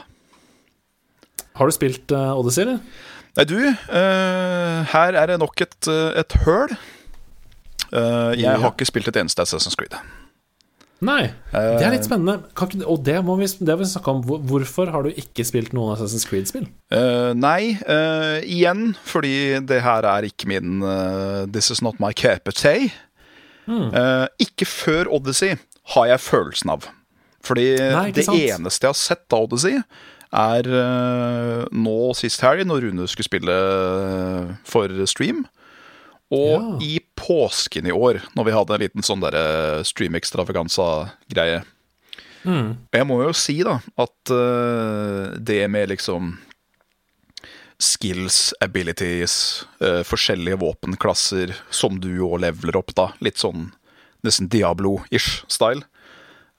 [1.59, 2.79] Har du spilt eh, Odyssey, eller?
[3.35, 6.71] Nei, du, eh, her er det nok et, et høl.
[7.89, 9.95] Eh, jeg har ikke spilt et eneste Assassin's Creed.
[11.05, 12.49] Nei, det er litt spennende.
[12.59, 14.23] Kan ikke, og det må vi, det må vi snakke om.
[14.49, 16.65] Hvorfor har du ikke spilt noen Assassin's Creed-spill?
[16.91, 22.11] Uh, nei, uh, igjen fordi det her er ikke min uh, This is not my
[22.11, 22.89] cape tea.
[23.69, 25.57] Eh, ikke før Odyssey
[25.93, 26.87] har jeg følelsen av.
[27.45, 28.39] Fordi Nei, det sant?
[28.39, 29.79] eneste jeg har sett av Odyssey,
[30.29, 35.45] er eh, nå sist helg, når Rune skulle spille eh, for stream.
[36.31, 36.77] Og Ja.
[36.85, 41.63] i påsken i år, når vi hadde en liten sånn der stream-ekstravaganza-greie.
[42.45, 42.77] Mm.
[42.93, 46.37] Jeg må jo si da at uh, det med liksom
[47.79, 53.09] skills, abilities, uh, forskjellige våpenklasser som du òg leveler opp, da.
[53.19, 53.71] Litt sånn
[54.21, 55.83] nesten Diablo-ish style.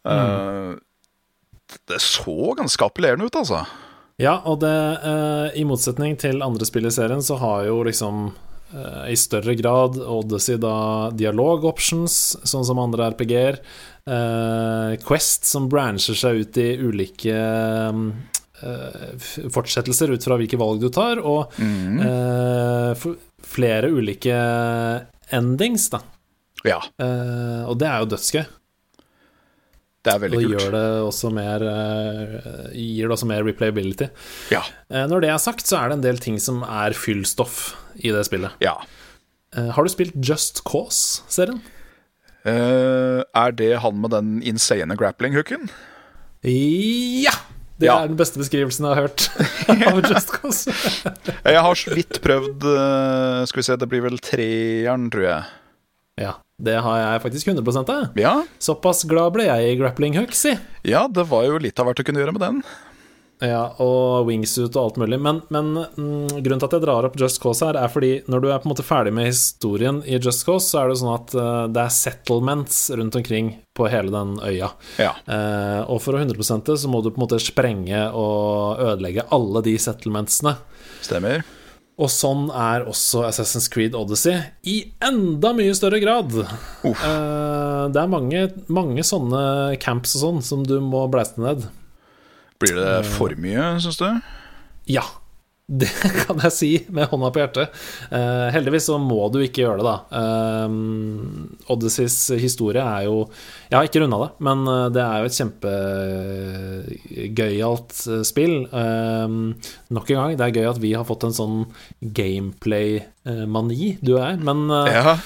[0.05, 0.75] Eh,
[1.89, 3.67] det så ganske appellerende ut, altså.
[4.21, 4.73] Ja, og det
[5.05, 8.33] eh, I motsetning til andre spill i serien, så har jo liksom eh,
[9.11, 13.59] i større grad Odyssey da dialog options, sånn som andre RPG-er.
[14.11, 17.35] Uh, Quest som brancher seg ut i ulike
[18.61, 23.17] uh, fortsettelser ut fra hvilke valg du tar, og eh, f-
[23.51, 24.35] flere ulike
[25.33, 26.03] endings, da.
[26.67, 28.43] Ja, Eh, og det er jo dødsgøy.
[30.05, 30.73] det er Og veldig det kult.
[30.75, 30.83] det
[31.33, 34.11] mer eh, gir det også mer replayability.
[34.53, 34.61] Ja,
[34.91, 38.11] Eh, Når det er sagt, så er det en del ting som er fyllstoff i
[38.15, 38.53] det spillet.
[38.63, 38.77] ja.
[39.57, 41.61] Eh, Har du spilt Just Cause-serien?
[42.47, 45.67] Uh, er det han med den insane grappling-hooken?
[46.47, 47.33] Ja!
[47.81, 47.97] Det Ja.
[48.05, 49.25] er den beste beskrivelsen jeg har hørt
[49.89, 50.71] av Just Cause.
[51.45, 55.45] Jeg har så vidt prøvd eh, Skal vi se, det blir vel treeren, tror jeg.
[56.21, 58.11] ja, det har jeg faktisk 100 av.
[58.21, 60.53] Ja, Såpass glad ble jeg i grappling hook, si.
[60.85, 62.63] ja, det var jo litt av hvert å kunne gjøre med den.
[63.41, 65.17] Ja, og wingsuit og alt mulig.
[65.23, 68.43] Men, men mm, grunnen til at jeg drar opp Just Cause her, er fordi når
[68.43, 71.15] du er på en måte ferdig med historien i Just Cause, så er det sånn
[71.15, 74.73] at eh, det er settlements rundt omkring på hele den øya.
[75.01, 75.15] Ja.
[75.25, 76.37] Eh, og for å 100
[76.69, 80.59] det, så må du på en måte sprenge og ødelegge alle de settlementsene.
[81.01, 81.47] Stemmer.
[82.01, 84.39] Og sånn er også Assassin's Creed Odyssey
[84.69, 86.33] i enda mye større grad.
[86.85, 91.69] Eh, det er mange, mange sånne camps og sånn som du må blæste ned.
[92.61, 94.09] Blir det for mye, syns du?
[94.91, 95.05] Ja,
[95.71, 95.87] det
[96.25, 97.71] kan jeg si med hånda på hjertet.
[98.11, 99.97] Eh, heldigvis så må du ikke gjøre det, da.
[100.19, 100.69] Eh,
[101.71, 103.21] Odysseys historie er jo
[103.71, 105.39] Jeg har ikke runda det, men eh, det er jo et
[106.99, 108.57] kjempegøyalt eh, spill.
[108.67, 109.29] Eh,
[109.95, 111.59] nok en gang, det er gøy at vi har fått en sånn
[112.19, 114.43] gameplay-mani, du og jeg.
[114.51, 115.17] Men eh, Ja.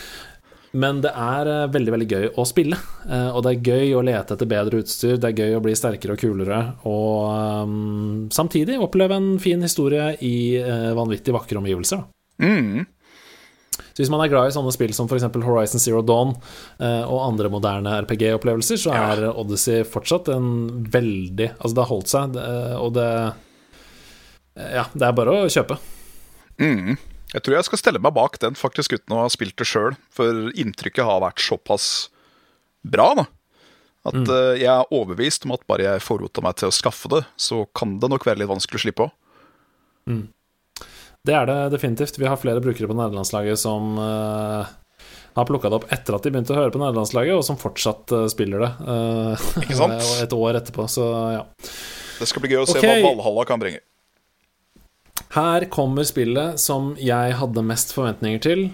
[0.75, 2.77] Men det er eh, veldig veldig gøy å spille.
[3.07, 5.75] eh, og det er gøy å lete etter bedre utstyr, det er gøy å bli
[5.79, 6.59] sterkere og kulere.
[6.91, 12.03] Og um, samtidig oppleve en fin historie i uh, vanvittig vakre omgivelser.
[12.43, 12.83] Mm.
[13.95, 15.29] Så hvis man er glad i sånne spill som f.eks.
[15.47, 19.07] Horizon Zero Dawn uh, og andre moderne RPG-opplevelser, så Ja.
[19.15, 20.53] er Odyssey fortsatt en
[20.91, 22.39] veldig Altså, det har holdt seg,
[22.83, 23.09] og det
[24.75, 25.79] Ja, det er bare å kjøpe.
[26.63, 26.97] Mm.
[27.35, 29.97] Jeg tror jeg skal stelle meg bak den, faktisk uten å ha spilt det sjøl.
[30.15, 31.89] For inntrykket har vært såpass
[32.87, 33.25] bra, da.
[34.05, 37.23] At eh, jeg er overbevist om at bare jeg forrota meg til å skaffe det,
[37.41, 40.25] så kan det nok være litt vanskelig å slippe òg.
[41.25, 42.21] Det er det definitivt.
[42.21, 44.69] Vi har flere brukere på nederlandslaget som uh,
[45.35, 48.13] har plukka det opp etter at de begynte å høre på nederlandslaget, og som fortsatt
[48.13, 48.71] uh, spiller det.
[49.65, 49.97] Ikke sant?
[50.27, 51.09] et år etterpå, så
[51.39, 51.43] ja.
[52.21, 52.85] Det skal bli gøy å se Ok.
[52.85, 53.81] hva Valhalla kan bringe.
[55.35, 58.65] Her kommer spillet som jeg hadde mest forventninger til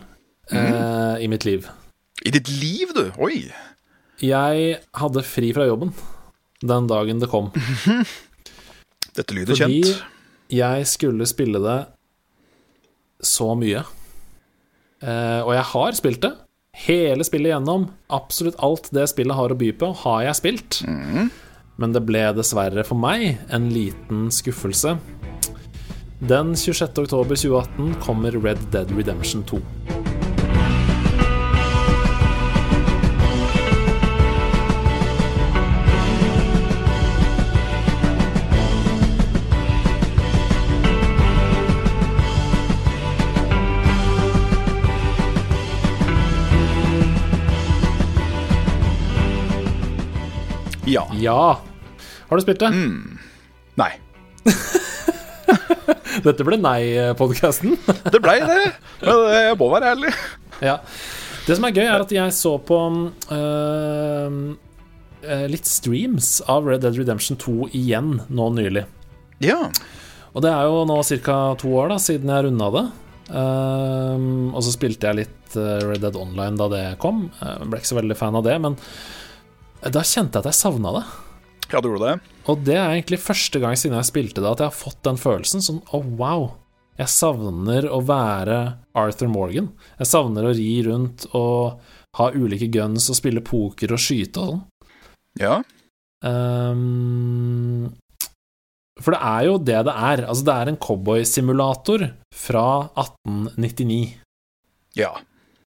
[0.53, 1.69] eh, i mitt liv.
[2.27, 3.07] I ditt liv, du!
[3.23, 3.47] Oi!
[4.21, 5.95] Jeg hadde fri fra jobben
[6.61, 7.47] den dagen det kom,
[9.17, 10.03] Dette lyder fordi kjent.
[10.53, 11.79] jeg skulle spille det
[13.25, 13.81] så mye.
[15.01, 16.31] Eh, og jeg har spilt det.
[16.85, 17.89] Hele spillet gjennom.
[18.13, 20.83] Absolutt alt det spillet har å by på, har jeg spilt.
[21.81, 24.99] Men det ble dessverre for meg en liten skuffelse.
[26.21, 26.99] Den 26.
[26.99, 29.59] oktober 2018 kommer Red Dead Redemption 2.
[50.85, 51.11] Ja.
[51.15, 51.61] Ja!
[52.29, 52.71] Har du spilt det?
[53.75, 53.91] Nei.
[56.27, 57.77] Dette ble nei-podkasten.
[58.11, 58.61] Det blei det.
[59.05, 60.15] Men jeg må være ærlig.
[60.65, 60.79] Ja.
[61.47, 62.79] Det som er gøy, er at jeg så på
[63.33, 64.35] øh,
[65.51, 68.85] litt streams av Red Dead Redemption 2 igjen nå nylig.
[69.43, 69.63] Ja.
[70.35, 71.39] Og det er jo nå ca.
[71.59, 72.85] to år da siden jeg runda det.
[73.31, 77.29] Ehm, og så spilte jeg litt eh, Red Dead Online da det kom.
[77.41, 78.79] Jeg ble ikke så veldig fan av det, men
[79.81, 81.05] da kjente jeg at jeg savna det.
[81.71, 82.33] Ja, du gjorde det.
[82.51, 85.21] Og det er egentlig første gang siden jeg spilte det at jeg har fått den
[85.21, 85.63] følelsen.
[85.65, 86.51] Sånn å, wow.
[87.01, 88.59] Jeg savner å være
[88.99, 89.71] Arthur Morgan.
[90.01, 91.81] Jeg savner å ri rundt og
[92.19, 94.65] ha ulike guns og spille poker og skyte og sånn.
[95.41, 95.61] Ja.
[96.27, 97.87] Um,
[99.01, 100.25] for det er jo det det er.
[100.27, 102.67] Altså, det er en cowboysimulator fra
[102.99, 104.19] 1899.
[104.99, 105.15] Ja.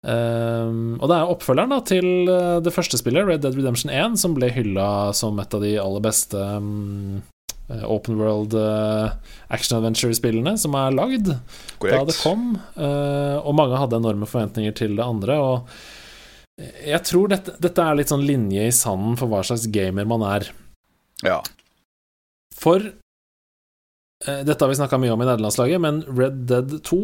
[0.09, 4.17] Ehm, og det er oppfølgeren da til eh, det første spillet, Red Dead Redemption 1,
[4.21, 9.13] som ble hylla som et av de aller beste eh, open world uh,
[9.55, 12.57] action adventure-spillene som er lagd da det kom.
[12.75, 15.37] Uh, og mange hadde enorme forventninger til det andre.
[15.39, 20.09] Og jeg tror dette, dette er litt sånn linje i sanden for hva slags gamer
[20.09, 20.49] man er.
[21.23, 21.39] Ja.
[22.59, 22.91] For
[24.21, 26.99] Dette har vi snakka mye om i nederlandslaget, men Red Dead 2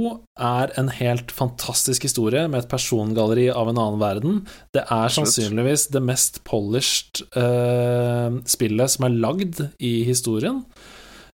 [0.44, 4.42] er en helt fantastisk historie med et persongalleri av en annen verden.
[4.76, 10.60] Det er sannsynligvis det mest polished uh, spillet som er lagd i historien.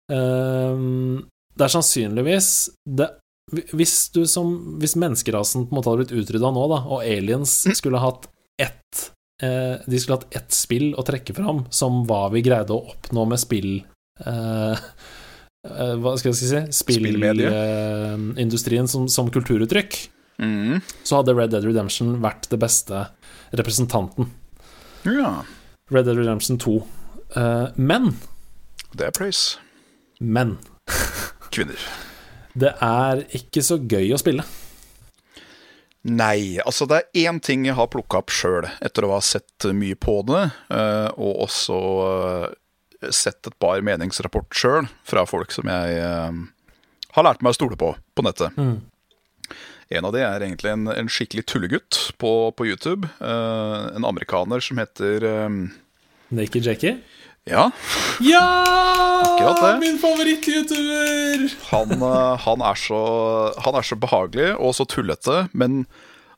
[0.07, 1.19] Uh,
[1.59, 2.53] det er sannsynligvis
[2.87, 3.11] det
[3.51, 7.51] hvis, du som, hvis menneskerasen på en måte hadde blitt utrydda nå, da, og aliens
[7.75, 8.29] skulle hatt
[8.61, 9.09] ett
[9.43, 13.27] uh, De skulle hatt ett spill å trekke fram som hva vi greide å oppnå
[13.29, 13.75] med spill
[14.23, 14.85] eh, eh,
[15.63, 16.59] Hva skal jeg si?
[16.75, 19.95] Spillindustrien som, som kulturuttrykk.
[20.43, 20.81] Mm.
[21.03, 23.05] Så hadde Red Dead Redemption vært det beste
[23.55, 24.31] representanten.
[25.07, 25.43] Ja,
[25.93, 26.75] Red Dead Redemption 2.
[27.35, 28.15] Eh, men,
[28.93, 29.57] det er praise.
[30.19, 30.57] men
[31.53, 31.79] Kvinner.
[32.53, 34.43] Det er ikke så gøy å spille.
[36.03, 39.69] Nei, altså det er én ting jeg har plukka opp sjøl, etter å ha sett
[39.71, 40.41] mye på det,
[40.75, 42.47] eh, og også eh,
[43.11, 46.41] sett et par meningsrapport sjøl fra folk som jeg eh,
[47.17, 48.55] har lært meg å stole på på nettet.
[49.93, 53.09] En av de er egentlig en, en skikkelig tullegutt på, på YouTube.
[53.19, 55.67] Uh, en amerikaner som heter um...
[56.33, 56.97] Naked Jackie?
[57.45, 57.67] Ja,
[58.23, 58.45] Ja!
[59.83, 61.49] Min favoritt-youtuber!
[61.69, 62.01] han,
[62.39, 63.01] han, er så,
[63.65, 65.83] han er så behagelig og så tullete, men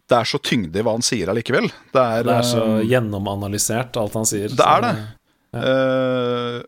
[0.09, 1.69] det er så tyngde i hva han sier allikevel.
[1.93, 4.51] Det er, Det er så gjennomanalysert, alt han sier.
[4.53, 4.93] Det er det.
[5.55, 6.61] Eh,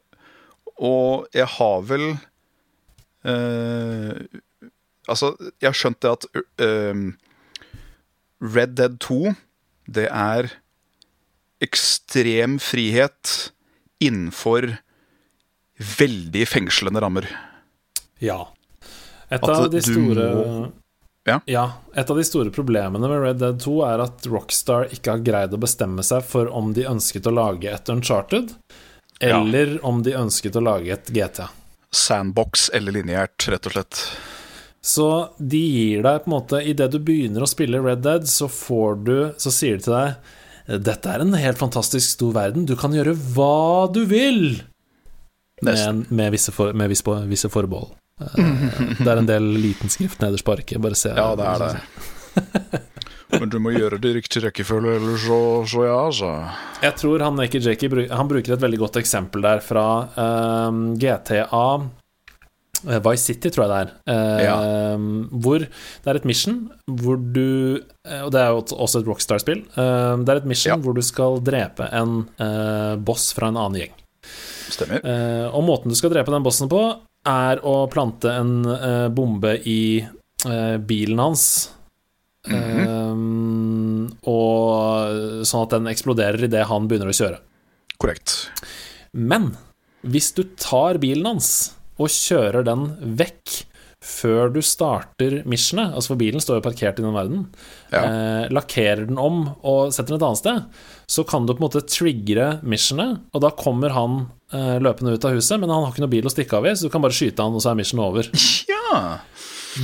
[0.78, 2.06] og jeg har vel
[3.26, 4.20] eh,
[5.08, 6.26] Altså, jeg har skjønt det at
[6.64, 7.02] eh,
[8.44, 9.32] Red Dead 2,
[9.88, 10.50] det er
[11.64, 13.32] ekstrem frihet
[14.04, 14.68] innenfor
[15.98, 17.26] veldig fengslende rammer.
[18.22, 18.44] Ja.
[19.32, 20.68] Et av de store må-
[21.28, 21.66] Ja.
[21.96, 25.54] et av de store problemene med Red Dead 2 er at Rockstar ikke har greid
[25.54, 28.54] å bestemme seg for om de ønsket å lage et Uncharted,
[29.20, 29.42] Ja.
[29.42, 31.50] eller om de ønsket å lage et GTA.
[31.92, 34.02] Sandbox eller lineært, rett og slett.
[34.82, 35.08] Så
[35.40, 39.04] de gir deg på en måte Idet du begynner å spille Red Dead, så får
[39.04, 42.66] du Så sier de til deg Dette er en helt fantastisk stor verden.
[42.70, 44.62] Du kan gjøre hva du vil!
[45.64, 47.96] Med, med, visse, for, med visse, visse forbehold.
[48.22, 48.54] Eh,
[49.04, 50.82] Det er en del liten skrift nederst på arket.
[50.82, 51.14] Bare se.
[51.16, 52.84] Ja, det er det.
[53.38, 55.38] Men du må gjøre det i riktig rekkefølge, ellers så,
[55.68, 56.30] så ja, altså.
[56.86, 59.84] Jeg tror han Naked Jakey han bruker et veldig godt eksempel der fra
[60.16, 61.66] ehm, GTA
[62.88, 64.48] eh, Vice City, tror jeg det er.
[64.56, 65.10] Ehm,
[65.44, 69.66] Hvor det er et mission hvor du eh, Og det er jo også et Rockstar-spill.
[69.76, 70.80] Eh, det er et mission Ja.
[70.88, 73.98] hvor du skal drepe en eh, boss fra en annen gjeng.
[74.72, 75.04] Stemmer.
[75.04, 76.80] Eh, og måten du skal drepe den bossen på,
[77.28, 79.82] er å plante en uh, bombe i
[80.48, 81.48] uh, bilen hans.
[82.48, 83.14] Eh,
[84.28, 87.42] og sånn at den eksploderer idet han begynner å kjøre.
[88.00, 88.38] Korrekt.
[89.12, 89.50] Men
[90.08, 91.50] hvis du tar bilen hans
[91.98, 93.64] og kjører den vekk
[94.08, 97.48] før du starter missionet, altså for bilen står jo parkert i den verden,
[97.92, 98.04] Ja.
[98.06, 100.64] eh, lakkerer den om og setter den et annet sted,
[101.10, 105.34] så kan du på en måte triggere missionet, og da kommer han løpende ut av
[105.36, 107.16] huset, men han har ikke noe bil å stikke av i, så du kan bare
[107.16, 108.30] skyte han, og så er mission over.
[108.72, 109.20] Ja.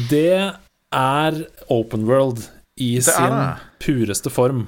[0.10, 0.54] Det
[0.96, 1.36] er
[1.70, 2.46] open world
[2.82, 3.58] i sin det.
[3.84, 4.68] pureste form,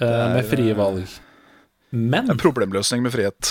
[0.00, 1.18] eh, er, med frie eh, valg.
[1.90, 3.50] Men En problemløsning med frihet.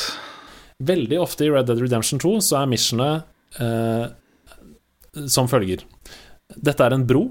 [0.80, 3.28] Veldig ofte i Red Dead Redemption 2 så er missionet
[3.60, 4.06] eh,
[5.28, 5.84] som følger.
[6.56, 7.28] Dette er en bro.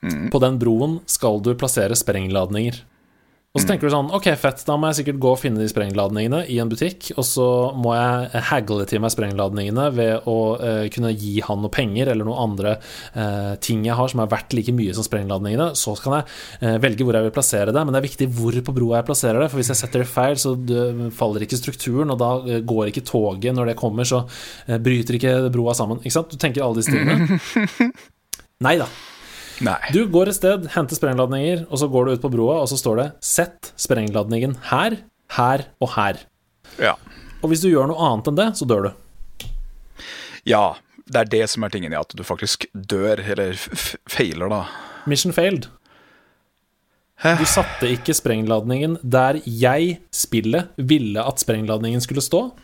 [0.00, 0.30] Mm.
[0.32, 2.78] På den broen skal du plassere sprengladninger.
[3.50, 5.66] Og så tenker du sånn Ok, fett, da må jeg sikkert gå og finne de
[5.70, 10.84] sprengladningene i en butikk, og så må jeg hagle til meg sprengladningene ved å uh,
[10.94, 14.54] kunne gi han noe penger eller noen andre uh, ting jeg har som er verdt
[14.54, 15.72] like mye som sprengladningene.
[15.78, 16.30] Så kan jeg
[16.62, 19.10] uh, velge hvor jeg vil plassere det, men det er viktig hvor på broa jeg
[19.10, 20.54] plasserer det, for hvis jeg setter det feil, så
[21.18, 24.22] faller ikke strukturen, og da går ikke toget når det kommer, så
[24.78, 26.04] bryter ikke broa sammen.
[26.04, 26.30] Ikke sant?
[26.30, 27.90] Du tenker alle disse tingene.
[28.66, 28.86] Nei da.
[29.60, 29.78] Nei.
[29.92, 32.78] Du går et sted, henter sprengladninger, og så går du ut på broa, og så
[32.80, 35.02] står det 'Sett sprengladningen her,
[35.36, 36.22] her og her'.
[36.78, 36.94] Ja.
[37.42, 38.92] Og hvis du gjør noe annet enn det, så dør du.
[40.44, 40.76] ja.
[41.10, 42.04] Det er det som er tingen, ja.
[42.06, 43.58] At du faktisk dør, eller
[44.06, 44.60] feiler, da.
[45.10, 45.66] Mission failed.
[47.18, 52.54] Du satte ikke sprengladningen der jeg, spillet, ville at sprengladningen skulle stå,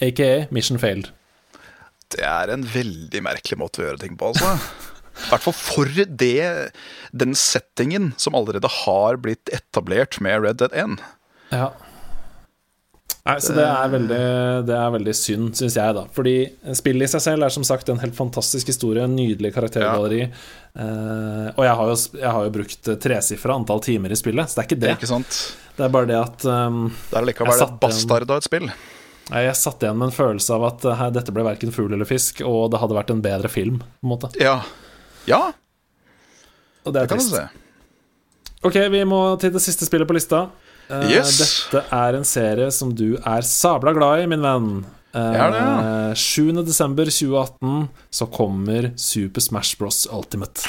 [0.00, 1.10] aka mission failed.
[2.08, 4.54] Det er en veldig merkelig måte å gjøre ting på, altså.
[5.18, 5.90] I hvert fall for
[6.22, 6.70] det,
[7.12, 10.98] den settingen som allerede har blitt etablert med Red Dead 1.
[11.52, 11.70] Ja.
[13.28, 14.18] Nei, så det er veldig,
[14.64, 16.06] det er veldig synd, syns jeg, da.
[16.16, 16.34] Fordi
[16.78, 20.22] spillet i seg selv er som sagt en helt fantastisk historie, en nydelig karaktergalleri.
[20.24, 24.56] Eh, og jeg har jo, jeg har jo brukt tresifra antall timer i spillet, så
[24.56, 24.94] det er ikke det.
[24.96, 25.40] Ikke sant?
[25.76, 28.70] Det er bare det at um, Det er likevel et bastard av et spill.
[29.28, 32.08] Nei, Jeg satt igjen med en følelse av at eh, dette ble verken fugl eller
[32.08, 33.82] fisk, og det hadde vært en bedre film.
[33.84, 34.62] på en måte Ja.
[35.26, 35.52] Ja,
[36.86, 37.34] Og det er det kan du trist.
[37.34, 37.48] se.
[38.64, 40.48] Ok, vi må til det siste spillet på lista.
[40.90, 41.36] Uh, Yes.
[41.70, 44.70] Dette er en serie som du er sabla glad i, min venn.
[45.14, 46.14] Uh, Det er det, ja.
[46.14, 46.64] 7.
[46.64, 50.06] desember 2018 så kommer Super Smash Bros.
[50.10, 50.64] Ultimate.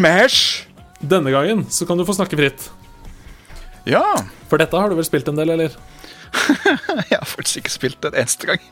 [0.00, 0.64] Smash!
[1.00, 2.70] Denne gangen så kan du få snakke fritt.
[3.84, 4.00] Ja.
[4.48, 5.74] For dette har du vel spilt en del, eller?
[7.10, 8.64] Jeg har faktisk ikke spilt det en eneste gang.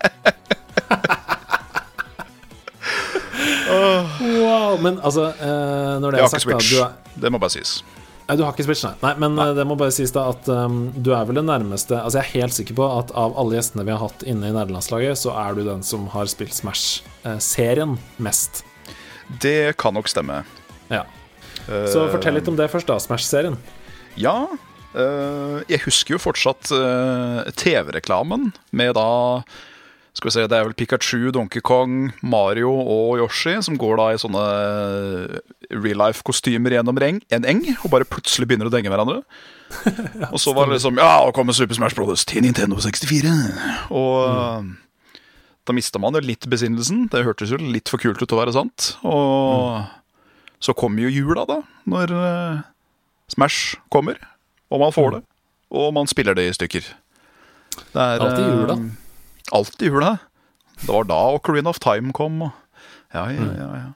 [3.69, 6.71] Wow, Men altså, eh, når det Jeg har ikke sagt, da Switch.
[6.73, 7.75] du er, Det må bare sies.
[8.27, 8.95] Nei, du har ikke Switch, nei.
[9.03, 9.47] nei men nei.
[9.55, 12.43] det må bare sies da at um, du er vel den nærmeste Altså, jeg er
[12.43, 15.61] helt sikker på at av alle gjestene vi har hatt inne i nederlandslaget, så er
[15.61, 18.65] du den som har spilt Smash-serien mest.
[19.45, 20.43] Det kan nok stemme.
[20.89, 21.05] Ja.
[21.69, 22.97] Så fortell litt om det først, da.
[23.03, 23.59] Smash-serien.
[24.19, 24.49] Ja.
[24.97, 29.09] eh, jeg husker jo fortsatt eh, TV-reklamen med da
[30.17, 34.09] Skal vi se, det er vel Pikachu, Donkey Kong, Mario og Yoshi som går da
[34.15, 35.37] i sånne eh,
[35.77, 39.21] real life-kostymer gjennom en eng og bare plutselig begynner å denge hverandre.
[40.33, 42.25] og så var det liksom Ja, nå kommer Super Smash Bros.
[42.25, 43.31] til Nintendo 64.
[43.93, 44.73] Og mm.
[45.69, 47.07] da mista man jo litt besinnelsen.
[47.13, 48.95] Det hørtes jo litt for kult ut til å være sant.
[49.05, 49.85] Og
[50.61, 52.61] så kommer jo jula, da, når uh,
[53.31, 54.19] Smash kommer.
[54.73, 55.21] Og man får det.
[55.71, 56.87] Og man spiller det i stykker.
[57.93, 58.75] Det er Alltid jula.
[58.75, 60.11] eh, Alltid jula.
[60.81, 62.43] Det var da Ocarina of Time kom.
[62.43, 62.51] Og,
[63.15, 63.93] ja, ja, ja, ja.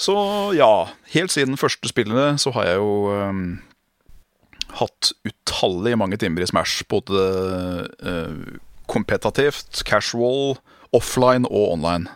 [0.00, 0.14] Så
[0.56, 0.70] ja,
[1.12, 3.42] helt siden første spillene så har jeg jo um,
[4.80, 6.84] hatt utallige mange timer i Smash.
[6.88, 7.24] Både
[8.00, 8.56] uh,
[8.88, 10.56] kompetativt, casual,
[10.96, 12.08] offline og online.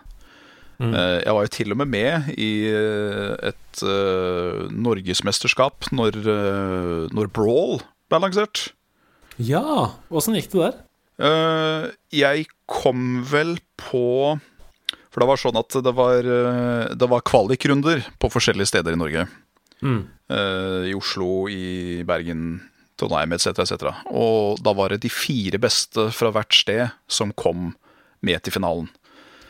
[0.82, 7.04] Eh, jeg var jo til og med med i eh, et uh, norgesmesterskap når, uh,
[7.14, 7.78] når Brawl
[8.10, 8.68] ble lansert.
[9.38, 10.80] Ja, åssen gikk det der?
[11.14, 14.34] Uh, jeg kom vel på
[15.14, 16.26] For det var sånn at det var,
[16.90, 19.28] det var kvalikrunder på forskjellige steder i Norge.
[19.78, 20.00] Mm.
[20.90, 22.56] I Oslo, i Bergen,
[22.98, 23.60] Trondheim etc.
[23.62, 23.92] etc.
[24.10, 27.76] Og da var det de fire beste fra hvert sted som kom
[28.26, 28.90] med til finalen.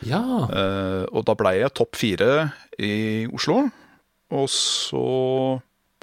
[0.05, 0.21] Ja.
[0.49, 2.29] Uh, og da ble jeg topp fire
[2.81, 3.63] i Oslo.
[4.35, 5.05] Og så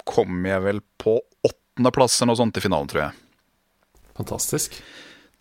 [0.07, 3.19] kom jeg vel på åttendeplass eller noe sånt i finalen, tror jeg.
[4.17, 4.79] Fantastisk.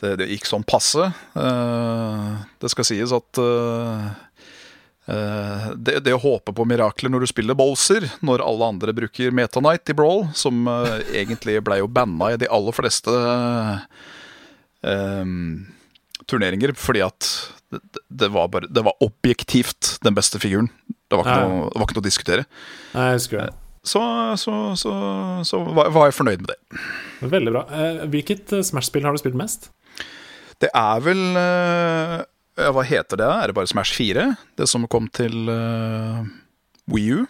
[0.00, 1.08] Det, det gikk sånn passe.
[1.36, 4.10] Uh, det skal sies at uh,
[5.02, 9.34] Uh, det, det å håpe på mirakler når du spiller Bowser, når alle andre bruker
[9.34, 13.10] Meta Knight i Brawl, som uh, egentlig ble jo banna i de aller fleste
[14.82, 15.48] eh,
[16.30, 17.30] turneringer, fordi at
[18.08, 20.70] det, var bare, det var objektivt den beste figuren.
[21.08, 22.46] Det var ikke, noe, det var ikke noe å diskutere.
[22.94, 23.50] Nei, jeg husker det.
[23.82, 24.00] Så,
[24.38, 24.92] så, så,
[25.44, 26.82] så var, var jeg fornøyd med det.
[27.32, 27.62] Veldig bra.
[27.74, 29.72] Eh, Hvilket eh, Smash-spill har du spilt mest?
[30.62, 32.16] Det er vel eh,
[32.62, 33.26] ja, Hva heter det?
[33.26, 34.28] Er det bare Smash 4?
[34.60, 36.22] Det som kom til uh,
[36.92, 37.24] Wii U?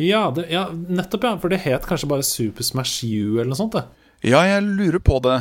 [0.00, 1.32] Ja, det, ja, nettopp, ja.
[1.40, 3.86] For det het kanskje bare Super Smash U eller noe sånt, det.
[4.28, 5.40] Ja, jeg lurer på det.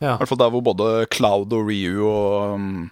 [0.00, 0.14] Ja.
[0.14, 2.84] I hvert fall der hvor både Cloud og Ryu og um,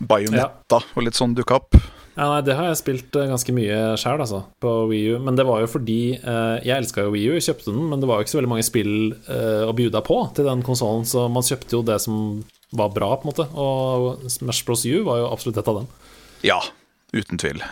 [0.00, 1.78] Bayonetta og litt sånn dukka opp.
[2.18, 5.18] Ja, nei, Det har jeg spilt eh, ganske mye sjøl, altså, på Wii U.
[5.22, 8.00] Men det var jo fordi eh, Jeg elska jo Wii U, jeg kjøpte den, men
[8.02, 8.94] det var jo ikke så veldig mange spill
[9.30, 12.42] eh, å bjuda på til den konsollen, så man kjøpte jo det som
[12.74, 13.46] var bra, på en måte.
[13.54, 14.82] Og Smash Bros.
[14.84, 15.86] U var jo absolutt et av dem.
[16.44, 16.58] Ja,
[17.14, 17.62] uten tvil.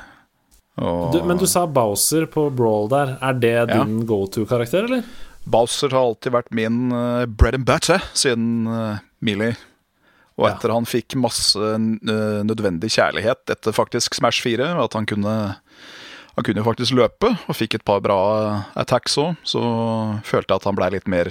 [0.78, 3.16] Og Du, men du sa Bowser på Brawl der.
[3.24, 3.66] Er det Ja.
[3.84, 5.02] din go to-karakter, eller?
[5.46, 9.54] Bowser har alltid vært min uh, bread and butter siden uh, Melee.
[10.36, 10.54] Og Ja.
[10.54, 15.56] etter han fikk masse nødvendig kjærlighet etter faktisk Smash 4, at han kunne
[16.36, 19.60] Han kunne jo faktisk løpe, og fikk et par bra attacks òg, så
[20.22, 21.30] følte jeg at han blei litt mer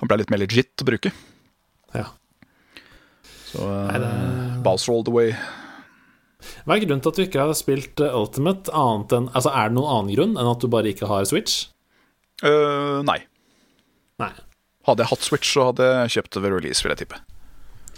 [0.00, 1.12] Han ble litt mer legit å bruke.
[1.94, 2.06] Ja.
[3.52, 3.60] Så
[3.90, 5.32] Nei, det- Bowser all the way.
[6.66, 9.76] Hva er grunnen til at du ikke har spilt Ultimate annet enn Altså, er det
[9.76, 11.68] noen annen grunn enn at du bare ikke har Switch?
[12.42, 13.20] Uh, nei.
[14.18, 14.32] Nei.
[14.88, 17.20] Hadde jeg hatt Switch, så hadde jeg kjøpt det ved release, vil jeg tippe.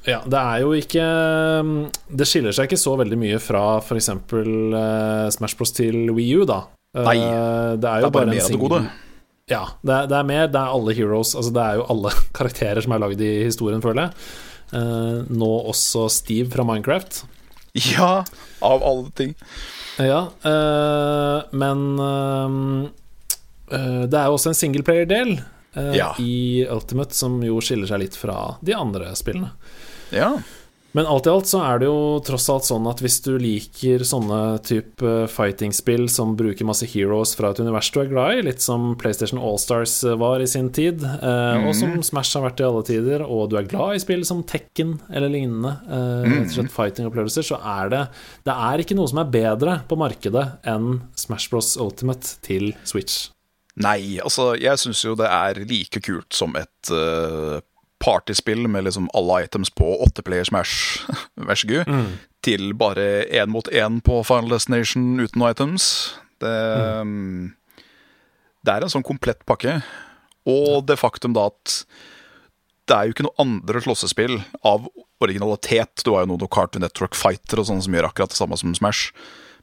[0.05, 1.05] Ja, det er jo ikke
[1.65, 1.77] mm,
[2.21, 4.11] Det skiller seg ikke så veldig mye fra f.eks.
[4.13, 6.61] Uh, Smash Bros til Wii U, da.
[6.95, 7.17] Nei.
[7.17, 8.81] Nei, det er jo Det er bare bare mer av det gode.
[9.51, 10.49] Ja, det er, det er mer.
[10.53, 11.35] Det er alle heroes.
[11.37, 14.29] Altså, det er jo alle karakterer som er lagd i historien, føler jeg.
[14.75, 17.25] Uh, nå også Steve fra Minecraft.
[17.75, 18.21] Ja,
[18.63, 19.33] av alle ting.
[19.99, 22.91] Ja, eh, men eh,
[23.71, 26.09] eh, Det er jo også en singleplayer-del eh, Ja.
[26.19, 29.53] i Ultimate som jo skiller seg litt fra de andre spillene.
[30.15, 30.37] Ja.
[30.95, 34.05] Men alt i alt så er det jo tross alt sånn at hvis du liker
[34.07, 38.63] sånne type fighting-spill som bruker masse heroes fra et univers du er glad i, litt
[38.63, 41.67] som PlayStation Allstars var i sin tid, mm.
[41.67, 44.45] og som Smash har vært i alle tider, og du er glad i spill som
[44.47, 48.07] Tekken eller lignende, eh, rett og slett fighting-opplevelser, så er det
[48.47, 53.33] Det er ikke noe som er bedre på markedet enn Smash Bros Ultimate til Switch.
[53.83, 57.59] Nei, altså, jeg syns jo det er like kult som et eh,
[58.05, 61.07] partyspill med liksom alle items på åtteplayer Smash,
[61.49, 61.93] vær så god,
[62.45, 65.87] til bare én mot én på Final Destination uten noe items.
[66.45, 66.57] Det,
[67.09, 67.55] mm,
[68.65, 69.79] det er en sånn komplett pakke.
[70.45, 71.81] Og det faktum da at
[72.85, 74.37] det er jo ikke noe andre slåssespill
[74.69, 74.87] av
[75.25, 76.05] originalitet.
[76.05, 78.75] Du har jo noe Cartoon Network Fighter og sånn som gjør akkurat det samme som
[78.77, 79.15] Smash.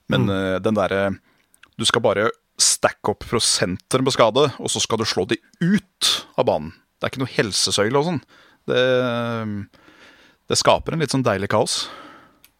[0.09, 1.13] Men eh, den derre
[1.79, 2.31] Du skal bare
[2.61, 6.73] stacke opp prosenter med skade, og så skal du slå de ut av banen.
[7.01, 8.21] Det er ikke noe helsesøyle og sånn.
[8.69, 8.81] Det,
[10.53, 11.79] det skaper en litt sånn deilig kaos.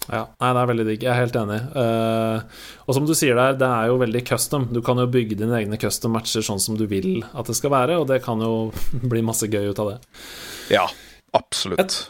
[0.10, 1.04] Ja, nei, det er veldig digg.
[1.06, 1.60] Jeg er helt enig.
[1.76, 4.66] Uh, og som du sier der, det er jo veldig custom.
[4.74, 7.74] Du kan jo bygge dine egne custom matcher sånn som du vil at det skal
[7.76, 8.72] være, og det kan jo
[9.14, 10.00] bli masse gøy ut av det.
[10.74, 10.88] Ja,
[11.38, 12.02] absolutt.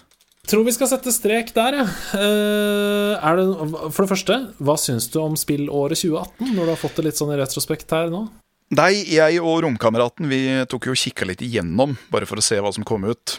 [0.47, 1.89] Tror vi skal sette strek der, jeg.
[2.17, 3.43] Eh, er
[3.91, 7.19] for det første, hva syns du om spillåret 2018, når du har fått det litt
[7.19, 8.25] sånn i retrospekt her nå?
[8.72, 10.41] Nei, jeg og romkameraten vi
[10.72, 13.36] tok jo og kikka litt igjennom, bare for å se hva som kom ut.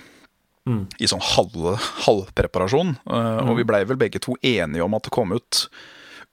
[0.68, 0.84] Mm.
[1.02, 1.72] I sånn halv,
[2.04, 2.94] halvpreparasjon.
[3.02, 3.48] Mm.
[3.48, 5.66] Og vi blei vel begge to enige om at det kom ut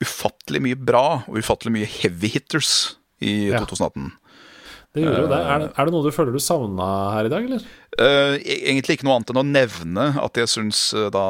[0.04, 3.64] ufattelig mye bra og ufattelig mye heavy hitters i Ja.
[3.64, 4.12] 2018.
[4.90, 5.38] Det gjorde jo det.
[5.38, 5.68] Er, det.
[5.78, 7.66] er det noe du føler du savna her i dag, eller?
[7.94, 11.26] Eh, e- egentlig ikke noe annet enn å nevne at jeg syns eh, da,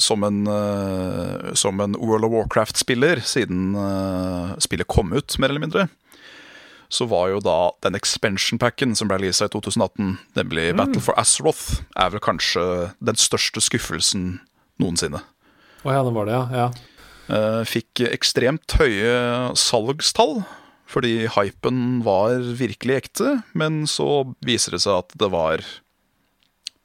[0.00, 5.60] som en, uh, som en World of Warcraft-spiller, siden uh, spillet kom ut, mer eller
[5.66, 5.84] mindre,
[6.92, 11.16] så var jo da den expansion packen som ble releasa i 2018, nemlig Battle for
[11.20, 12.64] Azeroth, er vel kanskje
[13.00, 14.26] den største skuffelsen
[14.82, 15.22] noensinne.
[15.82, 16.64] Å ja, det var det, ja.
[16.64, 16.66] ja.
[17.32, 19.14] Eh, Fikk ekstremt høye
[19.58, 20.42] salgstall,
[20.92, 25.64] fordi hypen var virkelig ekte, men så viser det seg at det var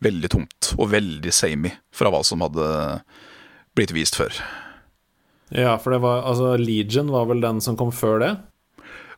[0.06, 2.68] veldig tomt og veldig samey fra hva som hadde
[3.76, 4.32] blitt vist før.
[5.52, 8.32] Ja, for det var Altså, Legion var vel den som kom før det,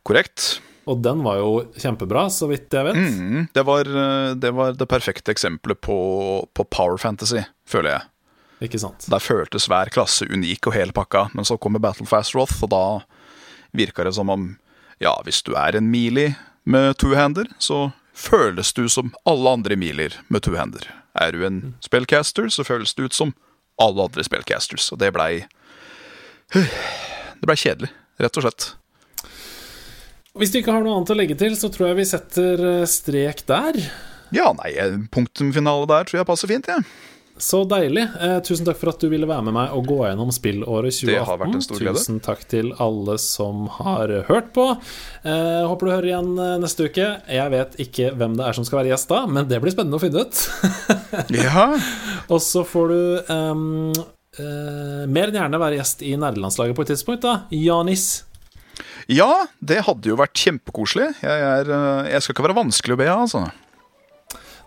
[0.06, 0.60] Korrekt?
[0.90, 2.98] Og den var jo kjempebra, så vidt jeg vet.
[2.98, 5.98] Mm, det, var, eh, det var det perfekte eksempelet på,
[6.56, 8.08] på power fantasy, føler jeg.
[8.66, 9.06] Ikke sant?
[9.08, 12.72] Der føltes hver klasse unik og hele pakka, men så kommer Battle Fast Roth, og
[12.74, 12.82] da
[13.76, 14.50] virka det som om
[15.00, 16.34] ja, hvis du er en melee
[16.68, 20.90] med two-hander, så føles du som alle andre mealer med two-hander.
[21.16, 23.32] Er du en spellcaster, så føles du ut som
[23.80, 25.46] alle andre spellcasters, og det blei
[27.40, 27.88] Det blei kjedelig,
[28.20, 28.64] rett og slett.
[30.38, 32.88] Hvis du ikke har noe annet å legge til, så tror jeg vi setter eh,
[32.88, 33.80] strek der.
[34.30, 34.74] Ja, nei,
[35.10, 36.84] punktumfinale der tror jeg passer fint, jeg.
[37.40, 38.04] Så deilig.
[38.20, 41.08] Eh, tusen takk for at du ville være med meg og gå gjennom spillåret 2018.
[41.08, 42.02] Det har vært en stor glede.
[42.02, 44.68] Tusen takk til alle som har hørt på.
[45.24, 47.08] Eh, håper du hører igjen eh, neste uke.
[47.32, 49.98] Jeg vet ikke hvem det er som skal være gjest da, men det blir spennende
[49.98, 50.46] å finne ut.
[51.40, 51.66] Ja,
[52.30, 53.90] og så får du ehm,
[54.38, 57.40] eh, mer enn gjerne være gjest i nerdelandslaget på et tidspunkt, da.
[57.50, 58.28] Janis.
[59.10, 61.10] Ja det hadde jo vært kjempekoselig.
[61.24, 63.44] Jeg, er, eh, jeg skal ikke være vanskelig å be av, altså.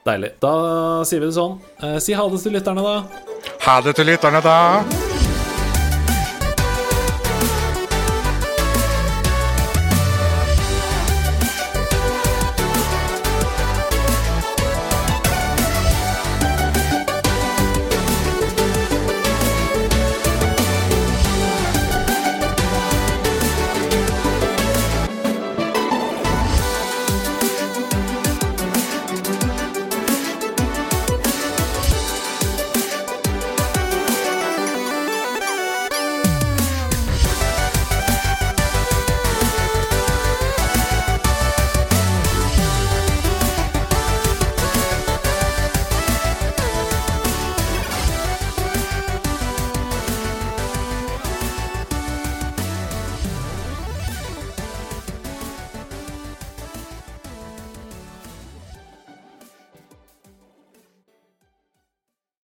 [0.03, 0.33] Deilig.
[0.43, 0.53] Da
[1.07, 1.57] sier vi det sånn.
[1.79, 3.49] Eh, si ha det til lytterne, da.
[3.63, 5.12] Ha det til lytterne, da.